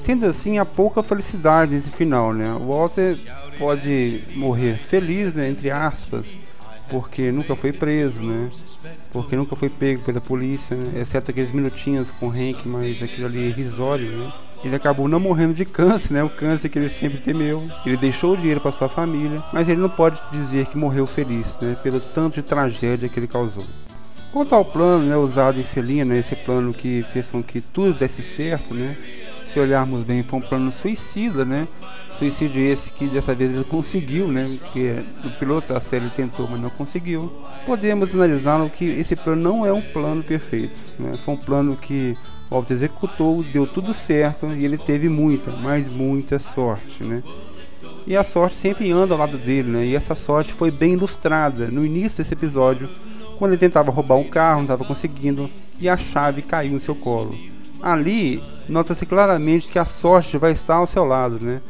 Sendo 0.03 0.25
assim, 0.25 0.57
há 0.57 0.65
pouca 0.65 1.03
felicidade 1.03 1.73
nesse 1.73 1.89
final, 1.89 2.33
né? 2.33 2.53
O 2.53 2.67
Walter 2.67 3.17
pode 3.57 4.21
morrer 4.35 4.77
feliz, 4.77 5.33
né, 5.33 5.49
entre 5.49 5.69
aspas, 5.71 6.25
porque 6.89 7.31
nunca 7.31 7.55
foi 7.55 7.73
preso, 7.73 8.19
né? 8.19 8.49
Porque 9.11 9.35
nunca 9.35 9.55
foi 9.55 9.69
pego 9.69 10.03
pela 10.03 10.21
polícia, 10.21 10.75
né? 10.75 11.01
exceto 11.01 11.31
aqueles 11.31 11.51
minutinhos 11.51 12.09
com 12.19 12.27
o 12.27 12.31
Hank, 12.31 12.67
mas 12.67 13.01
aquilo 13.01 13.27
ali 13.27 13.45
é 13.45 13.47
irrisório, 13.47 14.09
né? 14.11 14.31
Ele 14.63 14.75
acabou 14.75 15.07
não 15.07 15.19
morrendo 15.19 15.53
de 15.53 15.65
câncer, 15.65 16.13
né? 16.13 16.23
O 16.23 16.29
câncer 16.29 16.69
que 16.69 16.79
ele 16.79 16.89
sempre 16.89 17.19
temeu. 17.19 17.63
Ele 17.85 17.95
deixou 17.95 18.33
o 18.33 18.37
dinheiro 18.37 18.59
para 18.59 18.71
sua 18.71 18.89
família, 18.89 19.43
mas 19.53 19.69
ele 19.69 19.79
não 19.79 19.89
pode 19.89 20.19
dizer 20.31 20.65
que 20.65 20.77
morreu 20.77 21.05
feliz, 21.05 21.45
né? 21.61 21.77
Pelo 21.83 21.99
tanto 21.99 22.35
de 22.35 22.41
tragédia 22.41 23.07
que 23.07 23.19
ele 23.19 23.27
causou. 23.27 23.63
Quanto 24.31 24.55
ao 24.55 24.65
plano, 24.65 25.05
né, 25.05 25.15
usado 25.15 25.59
em 25.59 25.63
Felina, 25.63 26.15
esse 26.15 26.35
plano 26.35 26.73
que 26.73 27.03
fez 27.13 27.27
com 27.27 27.41
que 27.41 27.61
tudo 27.61 27.93
desse 27.97 28.21
certo, 28.21 28.73
né? 28.73 28.97
Se 29.51 29.59
olharmos 29.59 30.03
bem, 30.03 30.23
foi 30.23 30.39
um 30.39 30.41
plano 30.41 30.71
suicida, 30.71 31.45
né? 31.45 31.67
Suicídio 32.19 32.61
esse 32.61 32.89
que 32.89 33.05
dessa 33.05 33.33
vez 33.33 33.53
ele 33.53 33.63
conseguiu, 33.63 34.27
né? 34.27 34.45
Porque 34.59 34.95
o 35.23 35.29
piloto 35.39 35.73
da 35.73 35.79
série 35.79 36.09
tentou, 36.09 36.47
mas 36.49 36.59
não 36.59 36.69
conseguiu. 36.69 37.31
Podemos 37.65 38.13
analisar 38.13 38.67
que 38.69 38.85
esse 38.85 39.15
plano 39.15 39.41
não 39.41 39.65
é 39.65 39.71
um 39.71 39.81
plano 39.81 40.23
perfeito, 40.23 40.75
né? 40.99 41.13
Foi 41.23 41.35
um 41.35 41.37
plano 41.37 41.75
que 41.75 42.17
o 42.49 42.55
Walter 42.55 42.73
executou, 42.73 43.43
deu 43.43 43.67
tudo 43.67 43.93
certo 43.93 44.47
e 44.47 44.65
ele 44.65 44.77
teve 44.77 45.07
muita, 45.09 45.51
mas 45.51 45.87
muita 45.87 46.39
sorte, 46.39 47.03
né? 47.03 47.23
E 48.05 48.15
a 48.15 48.23
sorte 48.23 48.55
sempre 48.55 48.91
anda 48.91 49.13
ao 49.13 49.19
lado 49.19 49.37
dele, 49.37 49.69
né? 49.69 49.85
E 49.85 49.95
essa 49.95 50.15
sorte 50.15 50.53
foi 50.53 50.71
bem 50.71 50.93
ilustrada 50.93 51.67
no 51.67 51.85
início 51.85 52.17
desse 52.17 52.33
episódio, 52.33 52.89
quando 53.37 53.51
ele 53.51 53.59
tentava 53.59 53.91
roubar 53.91 54.15
um 54.15 54.23
carro, 54.23 54.57
não 54.57 54.63
estava 54.63 54.85
conseguindo, 54.85 55.49
e 55.79 55.87
a 55.87 55.97
chave 55.97 56.41
caiu 56.41 56.71
no 56.71 56.79
seu 56.79 56.95
colo. 56.95 57.35
Ali, 57.81 58.41
nota-se 58.67 59.05
claramente 59.05 59.67
que 59.67 59.79
a 59.79 59.85
sorte 59.85 60.37
vai 60.37 60.51
estar 60.51 60.75
ao 60.75 60.87
seu 60.87 61.05
lado, 61.05 61.39
né? 61.39 61.61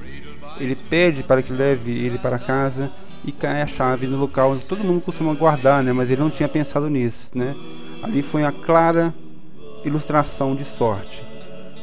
Ele 0.60 0.76
pede 0.76 1.24
para 1.24 1.42
que 1.42 1.54
leve 1.54 1.92
ele 1.92 2.18
para 2.18 2.40
casa 2.40 2.92
e 3.24 3.32
cai 3.32 3.62
a 3.62 3.68
chave 3.68 4.08
no 4.08 4.18
local 4.18 4.52
onde 4.52 4.66
todo 4.66 4.84
mundo 4.84 5.02
costuma 5.02 5.34
guardar, 5.34 5.84
né? 5.84 5.92
Mas 5.94 6.10
ele 6.10 6.22
não 6.22 6.30
tinha 6.30 6.50
pensado 6.50 6.90
nisso, 6.90 7.30
né? 7.34 7.56
Ali 8.02 8.22
foi 8.22 8.44
a 8.44 8.52
clara 8.52 9.14
ilustração 9.84 10.56
de 10.56 10.64
sorte. 10.64 11.26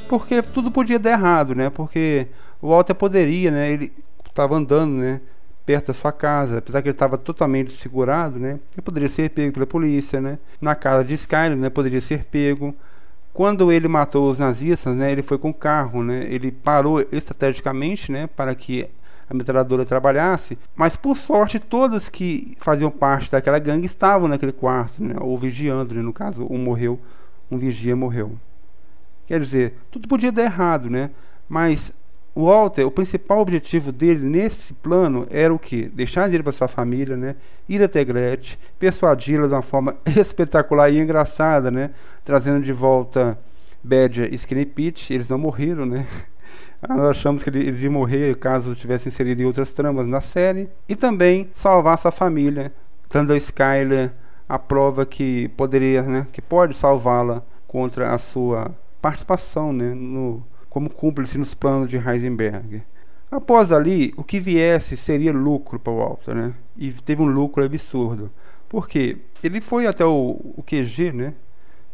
Porque 0.08 0.42
tudo 0.42 0.70
podia 0.70 0.98
dar 0.98 1.12
errado, 1.12 1.54
né? 1.54 1.70
Porque 1.70 2.26
o 2.60 2.68
Walter 2.68 2.94
poderia, 2.94 3.50
né? 3.50 3.70
Ele 3.70 3.92
estava 4.26 4.56
andando, 4.56 4.94
né? 4.94 5.20
Perto 5.64 5.88
da 5.88 5.94
sua 5.94 6.12
casa, 6.12 6.58
apesar 6.58 6.82
que 6.82 6.88
ele 6.88 6.94
estava 6.94 7.16
totalmente 7.16 7.80
segurado, 7.80 8.38
né? 8.38 8.58
Ele 8.74 8.82
poderia 8.82 9.08
ser 9.08 9.30
pego 9.30 9.52
pela 9.52 9.66
polícia, 9.66 10.20
né? 10.20 10.38
Na 10.60 10.74
casa 10.74 11.04
de 11.04 11.14
Skyler, 11.14 11.56
né? 11.56 11.70
Poderia 11.70 12.00
ser 12.00 12.24
pego. 12.24 12.74
Quando 13.34 13.70
ele 13.70 13.88
matou 13.88 14.30
os 14.30 14.38
nazistas, 14.38 14.96
né? 14.96 15.12
Ele 15.12 15.22
foi 15.22 15.36
com 15.36 15.50
o 15.50 15.54
carro, 15.54 16.02
né? 16.02 16.24
Ele 16.30 16.50
parou 16.50 17.04
estrategicamente, 17.12 18.10
né? 18.10 18.26
Para 18.28 18.54
que 18.54 18.88
a 19.28 19.34
metralhadora 19.34 19.84
trabalhasse, 19.84 20.58
mas 20.76 20.96
por 20.96 21.16
sorte 21.16 21.58
todos 21.58 22.08
que 22.08 22.56
faziam 22.60 22.90
parte 22.90 23.30
daquela 23.30 23.58
gangue 23.58 23.86
estavam 23.86 24.28
naquele 24.28 24.52
quarto, 24.52 25.02
né? 25.02 25.16
Ou 25.20 25.36
vigiando, 25.38 25.94
né? 25.94 26.00
No 26.00 26.12
caso, 26.12 26.46
um 26.48 26.58
morreu 26.58 26.98
um 27.50 27.58
vigia 27.58 27.94
morreu. 27.94 28.32
Quer 29.26 29.40
dizer, 29.40 29.74
tudo 29.90 30.08
podia 30.08 30.32
dar 30.32 30.42
errado, 30.42 30.90
né? 30.90 31.10
Mas 31.48 31.92
o 32.34 32.46
Walter, 32.46 32.84
o 32.84 32.90
principal 32.90 33.40
objetivo 33.40 33.92
dele 33.92 34.26
nesse 34.26 34.72
plano 34.74 35.26
era 35.30 35.54
o 35.54 35.58
que? 35.58 35.88
Deixar 35.88 36.32
ele 36.32 36.42
para 36.42 36.52
sua 36.52 36.66
família, 36.66 37.16
né? 37.16 37.36
Ir 37.68 37.82
até 37.82 38.04
Gretchen, 38.04 38.58
persuadi-la 38.78 39.46
de 39.46 39.54
uma 39.54 39.62
forma 39.62 39.96
espetacular 40.18 40.90
e 40.90 40.98
engraçada, 40.98 41.70
né? 41.70 41.90
Trazendo 42.24 42.60
de 42.60 42.72
volta 42.72 43.38
Badger 43.82 44.32
e 44.32 44.34
Skinny 44.34 44.66
Pete. 44.66 45.14
Eles 45.14 45.28
não 45.28 45.38
morreram, 45.38 45.86
né? 45.86 46.06
Nós 46.88 47.10
achamos 47.10 47.42
que 47.42 47.50
eles 47.50 47.80
iam 47.82 47.92
morrer 47.92 48.36
caso 48.36 48.74
tivessem 48.74 49.10
inserido 49.10 49.40
em 49.40 49.46
outras 49.46 49.72
tramas 49.72 50.06
na 50.06 50.20
série. 50.20 50.68
E 50.88 50.96
também 50.96 51.50
salvar 51.54 51.98
sua 51.98 52.10
família, 52.10 52.72
dando 53.08 53.32
a 53.32 53.36
Skyler 53.36 54.10
a 54.48 54.58
prova 54.58 55.06
que 55.06 55.48
poderia, 55.56 56.02
né, 56.02 56.26
que 56.32 56.42
pode 56.42 56.76
salvá-la 56.76 57.42
contra 57.66 58.12
a 58.12 58.18
sua 58.18 58.70
participação, 59.00 59.72
né, 59.72 59.94
no, 59.94 60.42
como 60.74 60.90
cúmplice 60.90 61.38
nos 61.38 61.54
planos 61.54 61.88
de 61.88 61.96
Heisenberg. 61.96 62.82
Após 63.30 63.70
ali, 63.70 64.12
o 64.16 64.24
que 64.24 64.40
viesse 64.40 64.96
seria 64.96 65.32
lucro 65.32 65.78
para 65.78 65.92
o 65.92 65.98
Walter, 65.98 66.34
né? 66.34 66.52
E 66.76 66.90
teve 66.90 67.22
um 67.22 67.26
lucro 67.26 67.64
absurdo. 67.64 68.28
Porque 68.68 69.18
ele 69.40 69.60
foi 69.60 69.86
até 69.86 70.04
o, 70.04 70.40
o 70.56 70.64
QG, 70.66 71.12
né? 71.12 71.34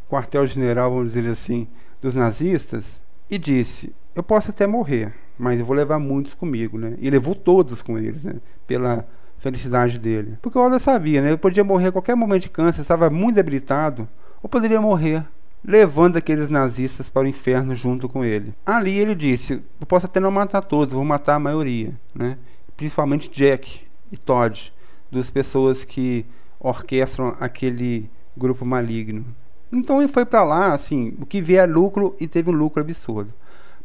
Quartel-general, 0.08 0.90
vamos 0.90 1.12
dizer 1.12 1.28
assim, 1.28 1.68
dos 2.00 2.14
nazistas, 2.14 2.98
e 3.30 3.36
disse: 3.36 3.94
Eu 4.14 4.22
posso 4.22 4.48
até 4.48 4.66
morrer, 4.66 5.12
mas 5.38 5.60
eu 5.60 5.66
vou 5.66 5.76
levar 5.76 5.98
muitos 5.98 6.32
comigo, 6.32 6.78
né? 6.78 6.96
E 7.00 7.10
levou 7.10 7.34
todos 7.34 7.82
com 7.82 7.98
eles, 7.98 8.24
né? 8.24 8.36
Pela 8.66 9.06
felicidade 9.36 9.98
dele. 9.98 10.38
Porque 10.40 10.56
o 10.56 10.62
Oda 10.62 10.78
sabia, 10.78 11.20
né? 11.20 11.28
Ele 11.28 11.36
podia 11.36 11.62
morrer 11.62 11.88
a 11.88 11.92
qualquer 11.92 12.14
momento 12.16 12.44
de 12.44 12.48
câncer, 12.48 12.80
estava 12.80 13.10
muito 13.10 13.36
debilitado, 13.36 14.08
ou 14.42 14.48
poderia 14.48 14.80
morrer 14.80 15.22
levando 15.64 16.16
aqueles 16.16 16.50
nazistas 16.50 17.08
para 17.08 17.22
o 17.22 17.28
inferno 17.28 17.74
junto 17.74 18.08
com 18.08 18.24
ele. 18.24 18.54
Ali 18.64 18.98
ele 18.98 19.14
disse: 19.14 19.62
Eu 19.80 19.86
posso 19.86 20.06
até 20.06 20.20
não 20.20 20.30
matar 20.30 20.62
todos, 20.62 20.94
vou 20.94 21.04
matar 21.04 21.34
a 21.34 21.40
maioria, 21.40 21.92
né? 22.14 22.38
principalmente 22.76 23.30
Jack 23.30 23.82
e 24.10 24.16
Todd, 24.16 24.72
duas 25.10 25.30
pessoas 25.30 25.84
que 25.84 26.24
orquestram 26.58 27.36
aquele 27.38 28.08
grupo 28.36 28.64
maligno. 28.64 29.24
Então 29.70 30.00
ele 30.00 30.10
foi 30.10 30.24
para 30.24 30.42
lá, 30.42 30.72
assim, 30.72 31.14
o 31.20 31.26
que 31.26 31.42
vier 31.42 31.68
é 31.68 31.70
lucro 31.70 32.16
e 32.18 32.26
teve 32.26 32.50
um 32.50 32.54
lucro 32.54 32.80
absurdo. 32.80 33.32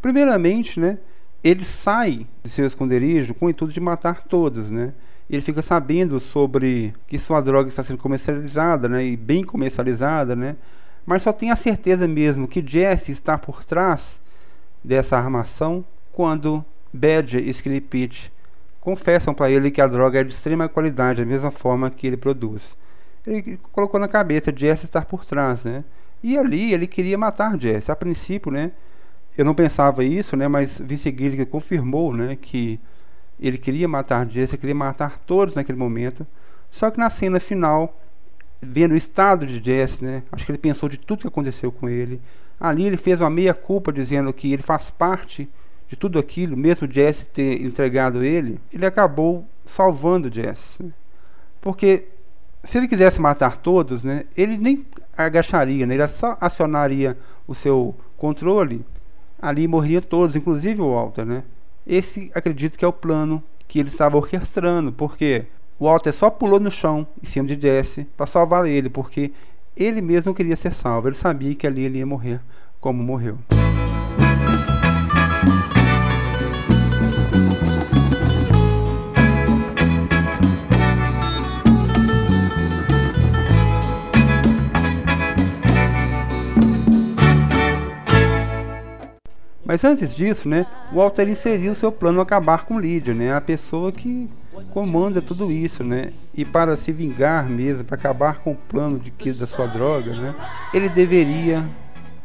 Primeiramente, 0.02 0.80
né, 0.80 0.98
ele 1.44 1.66
sai 1.66 2.26
de 2.44 2.50
seu 2.50 2.66
esconderijo 2.66 3.34
com 3.34 3.48
o 3.48 3.50
intuito 3.50 3.74
de 3.74 3.82
matar 3.82 4.24
todos, 4.24 4.72
né? 4.72 4.94
ele 5.30 5.42
fica 5.42 5.62
sabendo 5.62 6.20
sobre 6.20 6.94
que 7.08 7.18
sua 7.18 7.42
droga 7.42 7.68
está 7.68 7.84
sendo 7.84 7.98
comercializada, 7.98 8.88
né, 8.88 9.06
e 9.06 9.18
bem 9.18 9.44
comercializada, 9.44 10.36
né, 10.36 10.56
mas 11.06 11.24
só 11.24 11.32
tem 11.32 11.52
a 11.52 11.56
certeza 11.56 12.08
mesmo 12.08 12.48
que 12.48 12.66
Jesse 12.66 13.12
está 13.12 13.38
por 13.38 13.64
trás 13.64 14.20
dessa 14.84 15.18
armação 15.18 15.84
quando 16.12 16.64
Badger 16.94 17.42
e 17.42 17.50
Skinny 17.50 17.82
Pete 17.82 18.32
confessam 18.80 19.34
para 19.34 19.50
ele 19.50 19.72
que 19.72 19.82
a 19.82 19.88
droga 19.88 20.20
é 20.20 20.24
de 20.24 20.34
extrema 20.34 20.70
qualidade, 20.70 21.24
da 21.24 21.28
mesma 21.28 21.52
forma 21.52 21.90
que 21.90 22.06
ele 22.06 22.18
produz. 22.18 22.62
Ele 23.26 23.60
colocou 23.72 24.00
na 24.00 24.08
cabeça 24.08 24.54
Jesse 24.56 24.86
estar 24.86 25.06
por 25.06 25.26
trás, 25.26 25.64
né? 25.64 25.84
E 26.22 26.38
ali 26.38 26.72
ele 26.72 26.86
queria 26.86 27.18
matar 27.18 27.60
Jesse. 27.60 27.92
A 27.92 27.96
princípio, 27.96 28.52
né? 28.52 28.72
Eu 29.36 29.44
não 29.44 29.56
pensava 29.56 30.04
isso, 30.04 30.38
né? 30.38 30.48
Mas 30.48 30.80
Vince 30.80 31.10
Gilligan 31.10 31.46
confirmou, 31.46 32.14
né? 32.14 32.38
Que 32.40 32.80
ele 33.40 33.58
queria 33.58 33.88
matar 33.88 34.28
Jesse, 34.30 34.58
queria 34.58 34.76
matar 34.76 35.20
todos 35.26 35.56
naquele 35.56 35.78
momento. 35.78 36.26
Só 36.70 36.92
que 36.92 37.00
na 37.00 37.10
cena 37.10 37.40
final, 37.40 38.00
vendo 38.66 38.94
o 38.94 38.98
estado 38.98 39.46
de 39.46 39.64
Jesse, 39.64 40.04
né, 40.04 40.24
acho 40.32 40.46
que 40.46 40.52
ele 40.52 40.60
pensou 40.60 40.90
de 40.90 40.98
tudo 40.98 41.22
que 41.22 41.28
aconteceu 41.28 41.72
com 41.72 41.88
ele. 41.88 42.22
Ali 42.60 42.86
ele 42.86 42.98
fez 42.98 43.20
uma 43.20 43.30
meia-culpa 43.30 43.92
dizendo 43.92 44.32
que 44.34 44.52
ele 44.52 44.64
faz 44.64 44.90
parte 44.90 45.50
de 45.88 45.96
tudo 45.96 46.18
aquilo, 46.18 46.58
mesmo 46.58 46.92
Jesse 46.92 47.26
ter 47.26 47.62
entregado 47.62 48.24
ele, 48.24 48.60
ele 48.74 48.86
acabou 48.86 49.48
salvando 49.66 50.34
Jesse. 50.34 50.82
Né? 50.82 50.92
Porque 51.62 52.06
se 52.64 52.78
ele 52.78 52.88
quisesse 52.88 53.22
matar 53.22 53.58
todos, 53.58 54.04
né, 54.04 54.26
ele 54.36 54.58
nem 54.58 54.86
agacharia, 55.18 55.86
né, 55.86 55.96
ele 55.96 56.08
só 56.08 56.38
acionaria 56.42 57.18
o 57.48 57.54
seu 57.54 57.96
controle, 58.18 58.84
ali 59.40 59.68
morriam 59.68 60.02
todos, 60.02 60.36
inclusive 60.36 60.82
o 60.82 60.94
Walter, 60.94 61.26
né? 61.26 61.44
Esse 61.86 62.32
acredito 62.34 62.78
que 62.78 62.86
é 62.86 62.88
o 62.88 62.94
plano 62.94 63.44
que 63.68 63.80
ele 63.80 63.90
estava 63.90 64.18
orquestrando, 64.18 64.92
porque 64.92 65.46
Walter 65.80 66.14
só 66.14 66.30
pulou 66.30 66.60
no 66.60 66.72
chão 66.72 67.06
em 67.22 67.26
cima 67.26 67.48
de 67.48 67.60
Jesse 67.62 68.06
para 68.16 68.26
salvar 68.26 68.66
ele, 68.66 68.90
porque 68.90 69.32
ele 69.76 70.02
mesmo 70.02 70.34
queria 70.34 70.56
ser 70.56 70.74
salvo. 70.74 71.10
Ele 71.10 71.16
sabia 71.16 71.54
que 71.54 71.68
ali 71.68 71.84
ele 71.84 71.98
ia 72.00 72.06
morrer 72.06 72.40
como 72.80 73.04
morreu. 73.04 73.38
Mas 89.66 89.84
antes 89.84 90.14
disso, 90.14 90.48
né, 90.48 90.66
Walter 90.94 91.28
inseriu 91.28 91.76
seu 91.76 91.92
plano 91.92 92.22
acabar 92.22 92.66
com 92.66 92.80
Lídia, 92.80 93.14
né, 93.14 93.34
a 93.34 93.42
pessoa 93.42 93.92
que 93.92 94.30
comanda 94.72 95.22
tudo 95.22 95.52
isso, 95.52 95.84
né? 95.84 96.12
E 96.34 96.44
para 96.44 96.76
se 96.78 96.92
vingar 96.92 97.50
mesmo, 97.50 97.84
para 97.84 97.96
acabar 97.96 98.40
com 98.40 98.52
o 98.52 98.56
plano 98.56 99.00
de 99.00 99.12
que 99.12 99.32
da 99.32 99.46
sua 99.46 99.68
droga, 99.68 100.14
né, 100.14 100.36
ele 100.74 100.90
deveria 100.90 101.66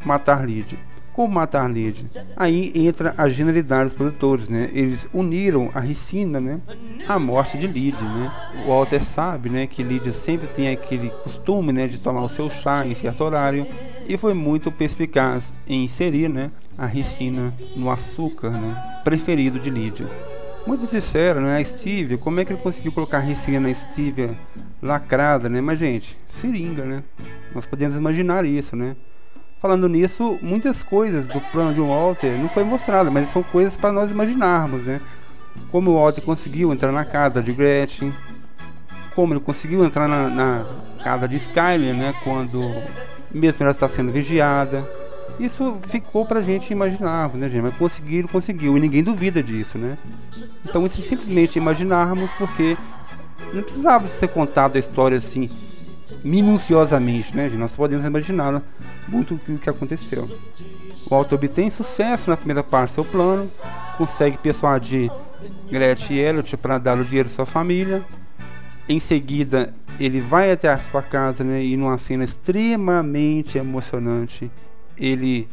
matar 0.04 0.46
Lídia. 0.46 0.78
Como 1.12 1.34
matar 1.34 1.70
Lídia? 1.70 2.08
Aí 2.36 2.72
entra 2.74 3.14
a 3.18 3.28
genialidade 3.28 3.90
dos 3.90 3.98
produtores, 3.98 4.48
né? 4.48 4.70
Eles 4.72 5.06
uniram 5.12 5.70
a 5.74 5.80
Ricina, 5.80 6.40
né? 6.40 6.60
A 7.06 7.18
morte 7.18 7.58
de 7.58 7.66
Lídia, 7.66 8.00
né? 8.00 8.32
O 8.64 8.68
Walter 8.68 9.02
sabe, 9.04 9.50
né? 9.50 9.66
Que 9.66 9.82
Lídia 9.82 10.12
sempre 10.12 10.46
tem 10.48 10.68
aquele 10.68 11.10
costume, 11.10 11.72
né? 11.72 11.86
De 11.88 11.98
tomar 11.98 12.22
o 12.22 12.28
seu 12.28 12.48
chá 12.48 12.86
em 12.86 12.94
certo 12.94 13.22
horário 13.22 13.66
e 14.08 14.16
foi 14.16 14.34
muito 14.34 14.72
perspicaz 14.72 15.44
em 15.68 15.84
inserir, 15.84 16.28
né? 16.28 16.50
A 16.78 16.86
Ricina 16.86 17.52
no 17.76 17.90
açúcar, 17.90 18.50
né? 18.50 19.00
Preferido 19.04 19.58
de 19.58 19.68
Lídia. 19.68 20.06
Muito 20.66 20.86
sincero, 20.86 21.40
né? 21.40 21.58
A 21.58 21.64
Stevia, 21.64 22.18
como 22.18 22.40
é 22.40 22.44
que 22.44 22.52
ele 22.52 22.60
conseguiu 22.60 22.92
colocar 22.92 23.18
a 23.18 23.20
Ricina 23.20 23.60
na 23.60 23.74
Stevia 23.74 24.36
lacrada, 24.82 25.48
né? 25.48 25.60
Mas, 25.60 25.78
gente, 25.78 26.16
seringa, 26.40 26.84
né? 26.84 27.02
Nós 27.54 27.66
podemos 27.66 27.96
imaginar 27.96 28.44
isso, 28.44 28.76
né? 28.76 28.94
Falando 29.60 29.88
nisso, 29.88 30.38
muitas 30.40 30.82
coisas 30.82 31.26
do 31.26 31.40
plano 31.52 31.74
de 31.74 31.80
Walter 31.80 32.38
não 32.38 32.48
foi 32.48 32.64
mostrado, 32.64 33.10
mas 33.10 33.30
são 33.30 33.42
coisas 33.42 33.76
para 33.76 33.92
nós 33.92 34.10
imaginarmos, 34.10 34.84
né? 34.84 35.00
Como 35.70 35.90
o 35.90 35.94
Walter 35.94 36.22
conseguiu 36.22 36.72
entrar 36.72 36.92
na 36.92 37.04
casa 37.04 37.42
de 37.42 37.52
Gretchen, 37.52 38.14
como 39.14 39.34
ele 39.34 39.40
conseguiu 39.40 39.84
entrar 39.84 40.08
na, 40.08 40.28
na 40.28 40.64
casa 41.02 41.28
de 41.28 41.36
Skyler, 41.36 41.94
né? 41.94 42.14
Quando 42.24 42.60
mesmo 43.30 43.58
ela 43.60 43.72
está 43.72 43.88
sendo 43.88 44.12
vigiada. 44.12 44.86
Isso 45.38 45.76
ficou 45.88 46.26
pra 46.26 46.42
gente 46.42 46.72
imaginarmos, 46.72 47.38
né, 47.40 47.48
gente? 47.48 47.62
Mas 47.62 47.74
conseguiram, 47.74 48.28
conseguiu, 48.28 48.76
e 48.76 48.80
ninguém 48.80 49.02
duvida 49.02 49.42
disso, 49.42 49.78
né? 49.78 49.96
Então, 50.64 50.86
isso 50.86 51.00
simplesmente 51.02 51.58
imaginarmos, 51.58 52.30
porque 52.36 52.76
não 53.52 53.62
precisava 53.62 54.06
ser 54.08 54.28
contado 54.28 54.76
a 54.76 54.78
história 54.78 55.18
assim 55.18 55.48
minuciosamente, 56.24 57.34
né? 57.36 57.48
Nós 57.50 57.74
podemos 57.74 58.04
imaginar 58.04 58.62
muito 59.08 59.34
o 59.34 59.58
que 59.58 59.70
aconteceu. 59.70 60.28
O 61.06 61.10
Walter 61.10 61.34
obtém 61.34 61.70
sucesso 61.70 62.28
na 62.28 62.36
primeira 62.36 62.62
parte 62.62 62.90
do 62.90 62.94
seu 62.96 63.04
plano, 63.04 63.48
consegue 63.96 64.36
persuadir 64.38 65.10
Gretchen 65.70 66.16
e 66.16 66.20
Elliot 66.20 66.56
para 66.56 66.78
dar 66.78 66.98
o 66.98 67.04
dinheiro 67.04 67.28
à 67.28 67.32
sua 67.32 67.46
família. 67.46 68.02
Em 68.88 68.98
seguida, 68.98 69.72
ele 69.98 70.20
vai 70.20 70.50
até 70.50 70.68
a 70.68 70.78
sua 70.78 71.02
casa 71.02 71.44
né, 71.44 71.62
e 71.62 71.76
numa 71.76 71.96
cena 71.98 72.24
extremamente 72.24 73.56
emocionante, 73.56 74.50
ele 75.00 75.48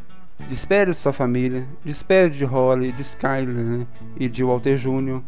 despede 0.50 0.92
de 0.92 0.98
sua 0.98 1.14
família, 1.14 1.66
despede 1.84 2.40
de 2.40 2.46
Holly, 2.46 2.92
de 2.92 3.02
Skyler 3.02 3.48
né, 3.48 3.88
e 4.20 4.28
de 4.28 4.44
Walter 4.44 4.78
Jr. 4.78 5.22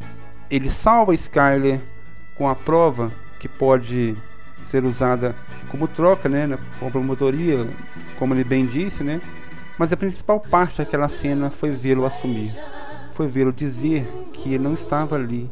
Ele 0.51 0.69
salva 0.69 1.15
Skyler 1.15 1.81
com 2.35 2.47
a 2.47 2.53
prova 2.53 3.09
que 3.39 3.47
pode 3.47 4.15
ser 4.69 4.83
usada 4.83 5.33
como 5.69 5.87
troca, 5.87 6.27
né, 6.27 6.59
com 6.79 6.91
promotoria, 6.91 7.65
como 8.19 8.33
ele 8.33 8.43
bem 8.43 8.65
disse, 8.65 9.03
né? 9.03 9.19
Mas 9.77 9.93
a 9.93 9.97
principal 9.97 10.39
parte 10.41 10.79
daquela 10.79 11.07
cena 11.07 11.49
foi 11.49 11.69
vê-lo 11.69 12.05
assumir, 12.05 12.53
foi 13.13 13.27
vê-lo 13.27 13.53
dizer 13.53 14.05
que 14.33 14.53
ele 14.53 14.63
não 14.63 14.73
estava 14.73 15.15
ali, 15.15 15.49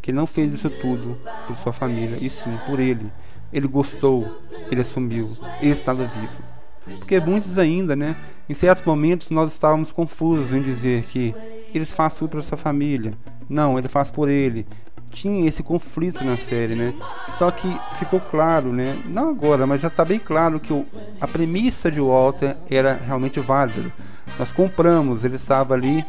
que 0.00 0.10
não 0.10 0.26
fez 0.26 0.52
isso 0.54 0.70
tudo 0.70 1.18
por 1.46 1.56
sua 1.58 1.72
família, 1.72 2.16
e 2.18 2.30
sim 2.30 2.58
por 2.66 2.80
ele. 2.80 3.12
Ele 3.52 3.68
gostou, 3.68 4.26
ele 4.70 4.80
assumiu, 4.80 5.28
ele 5.60 5.72
estava 5.72 6.04
vivo. 6.04 6.57
Porque 6.96 7.20
muitos 7.20 7.58
ainda, 7.58 7.94
né, 7.96 8.16
em 8.48 8.54
certos 8.54 8.84
momentos 8.84 9.30
nós 9.30 9.52
estávamos 9.52 9.92
confusos 9.92 10.52
em 10.52 10.62
dizer 10.62 11.02
que 11.02 11.34
eles 11.74 11.90
fazem 11.90 12.18
tudo 12.18 12.30
para 12.30 12.42
sua 12.42 12.56
família. 12.56 13.12
Não, 13.48 13.78
ele 13.78 13.88
faz 13.88 14.10
por 14.10 14.28
ele 14.28 14.66
tinha 15.10 15.48
esse 15.48 15.62
conflito 15.62 16.24
na 16.24 16.36
série, 16.36 16.74
né? 16.74 16.94
Só 17.38 17.50
que 17.50 17.68
ficou 17.98 18.20
claro, 18.20 18.72
né? 18.72 18.98
Não 19.06 19.30
agora, 19.30 19.66
mas 19.66 19.80
já 19.80 19.88
está 19.88 20.04
bem 20.04 20.18
claro 20.18 20.60
que 20.60 20.72
o, 20.72 20.86
a 21.20 21.26
premissa 21.26 21.90
de 21.90 22.00
Walter 22.00 22.56
era 22.70 22.94
realmente 22.94 23.40
válida. 23.40 23.92
Nós 24.38 24.52
compramos, 24.52 25.24
ele 25.24 25.36
estava 25.36 25.74
ali, 25.74 26.04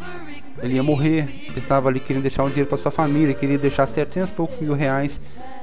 ele 0.62 0.76
ia 0.76 0.84
morrer, 0.84 1.28
ele 1.48 1.60
estava 1.60 1.90
ali 1.90 2.00
querendo 2.00 2.24
deixar 2.24 2.44
um 2.44 2.50
dinheiro 2.50 2.70
para 2.70 2.78
sua 2.78 2.92
família, 2.92 3.34
queria 3.34 3.58
deixar 3.58 3.88
700 3.88 4.30
e 4.30 4.34
poucos 4.34 4.60
mil 4.60 4.74
reais 4.74 5.20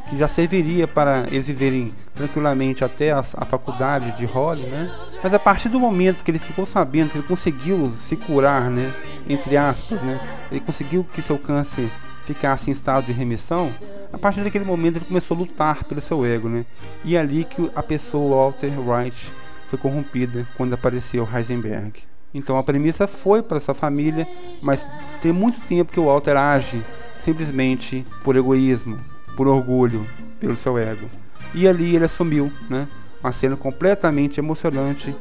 que 0.08 0.16
já 0.16 0.28
serviria 0.28 0.86
para 0.86 1.26
eles 1.30 1.46
viverem 1.46 1.92
tranquilamente 2.14 2.84
até 2.84 3.12
a, 3.12 3.18
a, 3.18 3.44
faculdade 3.44 4.16
de 4.16 4.24
Holly, 4.24 4.62
né? 4.62 4.90
Mas 5.22 5.34
a 5.34 5.38
partir 5.38 5.68
do 5.68 5.80
momento 5.80 6.22
que 6.22 6.30
ele 6.30 6.38
ficou 6.38 6.64
sabendo 6.64 7.10
que 7.10 7.18
ele 7.18 7.26
conseguiu 7.26 7.92
se 8.08 8.16
curar, 8.16 8.70
né? 8.70 8.92
Entre 9.28 9.56
aspas, 9.56 10.00
né? 10.02 10.20
Ele 10.50 10.60
conseguiu 10.60 11.04
que 11.04 11.20
seu 11.20 11.38
câncer 11.38 11.90
ficasse 12.24 12.70
em 12.70 12.72
estado 12.72 13.06
de 13.06 13.12
remissão, 13.12 13.72
a 14.12 14.18
partir 14.18 14.42
daquele 14.42 14.64
momento 14.64 14.96
ele 14.96 15.04
começou 15.04 15.36
a 15.36 15.40
lutar 15.40 15.84
pelo 15.84 16.00
seu 16.00 16.24
ego, 16.24 16.48
né? 16.48 16.64
E 17.04 17.16
é 17.16 17.20
ali 17.20 17.44
que 17.44 17.70
a 17.74 17.82
pessoa 17.82 18.50
Walter 18.50 18.72
Wright 18.78 19.32
foi 19.68 19.78
corrompida 19.78 20.46
quando 20.56 20.74
apareceu 20.74 21.28
Heisenberg. 21.32 22.02
Então 22.32 22.56
a 22.56 22.62
premissa 22.62 23.06
foi 23.06 23.42
para 23.42 23.60
sua 23.60 23.74
família, 23.74 24.26
mas 24.62 24.84
tem 25.22 25.32
muito 25.32 25.60
tempo 25.66 25.92
que 25.92 26.00
o 26.00 26.06
Walter 26.06 26.36
age 26.36 26.82
simplesmente 27.24 28.04
por 28.22 28.36
egoísmo, 28.36 28.98
por 29.36 29.46
orgulho, 29.46 30.06
pelo 30.40 30.56
seu 30.56 30.78
ego. 30.78 31.06
E 31.54 31.68
ali 31.68 31.94
ele 31.94 32.06
assumiu, 32.06 32.50
né? 32.68 32.88
Uma 33.22 33.32
cena 33.32 33.56
completamente 33.56 34.40
emocionante 34.40 35.14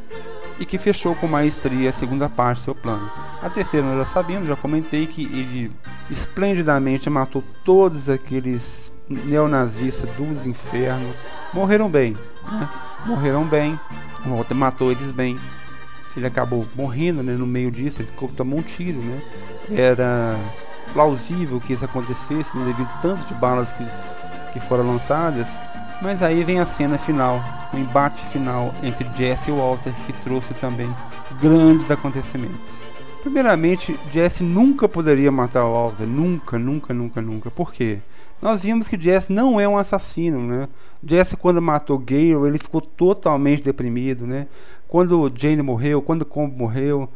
e 0.60 0.66
que 0.66 0.78
fechou 0.78 1.16
com 1.16 1.28
maestria 1.28 1.90
a 1.90 1.94
segunda 1.94 2.30
parte 2.30 2.60
do 2.60 2.64
seu 2.66 2.76
plano. 2.76 3.10
A 3.42 3.50
terceira 3.50 3.86
nós 3.86 4.08
já 4.08 4.14
sabemos, 4.14 4.48
já 4.48 4.56
comentei 4.56 5.06
que 5.06 5.24
ele 5.24 5.72
esplendidamente 6.10 7.10
matou 7.10 7.44
todos 7.64 8.10
aqueles 8.10 8.62
neonazistas 9.10 10.10
dos 10.12 10.46
infernos. 10.46 11.16
Morreram 11.54 11.90
bem, 11.90 12.14
né? 12.52 12.70
Morreram 13.06 13.44
bem. 13.44 13.80
O 14.26 14.30
Walter 14.30 14.56
matou 14.56 14.92
eles 14.92 15.12
bem. 15.12 15.40
Ele 16.16 16.26
acabou 16.26 16.66
morrendo 16.76 17.22
né, 17.22 17.34
no 17.34 17.46
meio 17.46 17.70
disso, 17.70 18.02
ele 18.02 18.10
tomou 18.36 18.60
um 18.60 18.64
tiro, 18.64 19.00
né? 19.00 19.22
Era 19.70 20.38
plausível 20.96 21.60
que 21.60 21.74
isso 21.74 21.84
acontecesse, 21.84 22.58
né, 22.58 22.66
devido 22.66 22.90
tanto 23.02 23.22
de 23.26 23.34
balas 23.34 23.68
que, 23.74 23.86
que 24.54 24.60
foram 24.62 24.88
lançadas. 24.88 25.46
Mas 26.02 26.24
aí 26.24 26.42
vem 26.44 26.60
a 26.60 26.66
cena 26.66 26.98
final, 26.98 27.42
o 27.74 27.78
embate 27.78 28.24
final 28.28 28.74
entre 28.82 29.06
Jesse 29.16 29.52
e 29.52 29.54
Walter, 29.54 29.94
que 30.06 30.14
trouxe 30.24 30.54
também 30.56 30.90
grandes 31.42 31.92
acontecimentos. 31.92 32.58
Primeiramente, 33.22 34.00
Jesse 34.14 34.42
nunca 34.42 34.88
poderia 34.88 35.32
matar 35.32 35.64
Walter, 35.64 36.06
nunca, 36.06 36.58
nunca, 36.58 36.94
nunca, 36.94 37.22
nunca. 37.22 37.52
Por 37.52 37.74
quê? 37.74 38.00
Nós 38.42 38.62
vimos 38.62 38.88
que 38.88 38.98
Jesse 38.98 39.34
não 39.34 39.60
é 39.60 39.68
um 39.68 39.78
assassino, 39.78 40.42
né? 40.42 40.70
Jesse 41.04 41.36
quando 41.36 41.62
matou 41.62 41.98
Gale, 41.98 42.48
ele 42.48 42.58
ficou 42.58 42.80
totalmente 42.80 43.64
deprimido, 43.64 44.26
né? 44.26 44.48
Quando 44.88 45.32
Jane 45.36 45.62
morreu, 45.62 46.02
quando 46.02 46.26
Combo 46.26 46.56
morreu, 46.58 47.10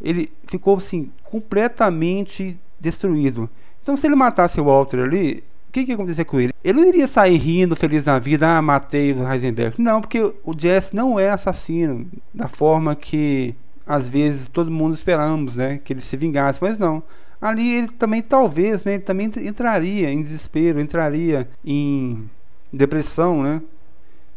ele 0.00 0.30
ficou 0.46 0.76
assim 0.76 1.10
completamente 1.24 2.58
destruído. 2.78 3.48
Então, 3.82 3.96
se 3.96 4.06
ele 4.06 4.16
matasse 4.16 4.60
o 4.60 4.64
Walter 4.64 5.00
ali, 5.00 5.44
que, 5.76 5.84
que 5.84 5.90
ia 5.90 5.94
acontecer 5.94 6.24
com 6.24 6.40
ele? 6.40 6.54
Ele 6.64 6.80
não 6.80 6.88
iria 6.88 7.06
sair 7.06 7.36
rindo, 7.36 7.76
feliz 7.76 8.06
na 8.06 8.18
vida, 8.18 8.56
ah, 8.56 8.62
matei 8.62 9.12
o 9.12 9.30
Heisenberg. 9.30 9.80
Não, 9.80 10.00
porque 10.00 10.20
o 10.20 10.54
Jesse 10.56 10.96
não 10.96 11.20
é 11.20 11.28
assassino 11.28 12.06
da 12.32 12.48
forma 12.48 12.94
que 12.94 13.54
às 13.86 14.08
vezes 14.08 14.48
todo 14.48 14.70
mundo 14.70 14.94
esperamos, 14.94 15.54
né? 15.54 15.78
Que 15.84 15.92
ele 15.92 16.00
se 16.00 16.16
vingasse, 16.16 16.58
mas 16.62 16.78
não. 16.78 17.02
Ali 17.40 17.74
ele 17.74 17.88
também 17.88 18.22
talvez, 18.22 18.84
né? 18.84 18.94
Ele 18.94 19.02
também 19.02 19.30
entraria 19.42 20.10
em 20.10 20.22
desespero, 20.22 20.80
entraria 20.80 21.46
em 21.62 22.28
depressão, 22.72 23.42
né? 23.42 23.60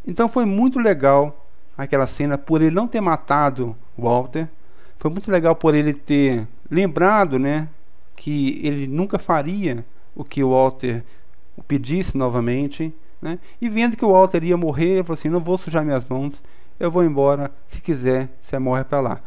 Então 0.06 0.28
foi 0.28 0.44
muito 0.44 0.78
legal 0.78 1.48
aquela 1.78 2.06
cena 2.06 2.38
por 2.38 2.62
ele 2.62 2.76
não 2.76 2.88
ter 2.88 3.00
matado 3.00 3.76
Walter. 3.98 4.50
Foi 4.98 5.10
muito 5.10 5.32
legal 5.32 5.56
por 5.56 5.74
ele 5.74 5.94
ter 5.94 6.46
lembrado, 6.70 7.40
né? 7.40 7.70
Que 8.20 8.60
ele 8.62 8.86
nunca 8.86 9.18
faria 9.18 9.86
o 10.14 10.26
que 10.26 10.44
o 10.44 10.50
Walter 10.50 11.06
pedisse 11.66 12.18
novamente, 12.18 12.94
né? 13.22 13.40
E 13.62 13.70
vendo 13.70 13.96
que 13.96 14.04
o 14.04 14.12
Walter 14.12 14.44
ia 14.44 14.58
morrer, 14.58 14.90
ele 14.90 15.04
falou 15.04 15.18
assim: 15.18 15.30
não 15.30 15.40
vou 15.40 15.58
sujar 15.58 15.86
minhas 15.86 16.06
mãos, 16.06 16.34
eu 16.78 16.92
vou 16.92 17.02
embora. 17.06 17.50
Se 17.68 17.80
quiser, 17.80 18.28
você 18.42 18.60
morre 18.60 18.84
para 18.84 19.00
lá. 19.00 19.22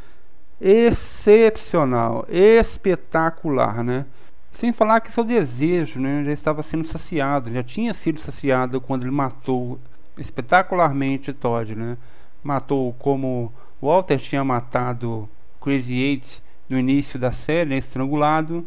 Excepcional, 0.60 2.26
espetacular, 2.28 3.82
né? 3.82 4.04
Sem 4.52 4.74
falar 4.74 5.00
que 5.00 5.10
seu 5.10 5.24
desejo, 5.24 5.98
né, 5.98 6.22
já 6.26 6.32
estava 6.32 6.62
sendo 6.62 6.86
saciado, 6.86 7.50
já 7.50 7.62
tinha 7.62 7.94
sido 7.94 8.20
saciado 8.20 8.78
quando 8.78 9.04
ele 9.04 9.10
matou 9.10 9.80
espetacularmente 10.18 11.32
Todd, 11.32 11.74
né? 11.74 11.96
Matou 12.44 12.92
como 12.98 13.50
Walter 13.80 14.18
tinha 14.18 14.44
matado 14.44 15.26
Crazy 15.62 15.94
Eight 15.94 16.42
no 16.68 16.78
início 16.78 17.18
da 17.18 17.32
série, 17.32 17.70
né, 17.70 17.78
estrangulado 17.78 18.66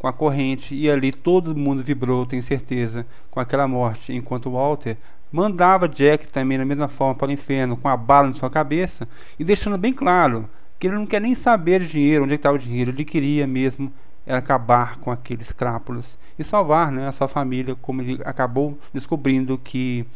com 0.00 0.08
a 0.08 0.12
corrente 0.14 0.74
e 0.74 0.90
ali 0.90 1.12
todo 1.12 1.54
mundo 1.54 1.82
vibrou, 1.82 2.24
tenho 2.24 2.42
certeza, 2.42 3.06
com 3.30 3.38
aquela 3.38 3.68
morte, 3.68 4.14
enquanto 4.14 4.50
Walter 4.50 4.96
mandava 5.30 5.86
Jack 5.86 6.26
também 6.32 6.56
da 6.56 6.64
mesma 6.64 6.88
forma 6.88 7.14
para 7.14 7.28
o 7.28 7.32
inferno, 7.32 7.76
com 7.76 7.86
a 7.86 7.96
bala 7.98 8.28
na 8.28 8.32
sua 8.32 8.48
cabeça 8.48 9.06
e 9.38 9.44
deixando 9.44 9.76
bem 9.76 9.92
claro 9.92 10.48
que 10.78 10.86
ele 10.86 10.96
não 10.96 11.04
quer 11.04 11.20
nem 11.20 11.34
saber 11.34 11.80
de 11.80 11.88
dinheiro, 11.88 12.24
onde 12.24 12.32
é 12.32 12.36
estava 12.36 12.56
o 12.56 12.58
dinheiro, 12.58 12.90
ele 12.90 13.04
queria 13.04 13.46
mesmo 13.46 13.92
acabar 14.26 14.96
com 14.96 15.10
aqueles 15.10 15.52
crápulas 15.52 16.06
e 16.38 16.42
salvar 16.42 16.90
né, 16.90 17.06
a 17.06 17.12
sua 17.12 17.28
família, 17.28 17.74
como 17.74 18.00
ele 18.00 18.22
acabou 18.24 18.78
descobrindo 18.94 19.58
que 19.58 20.06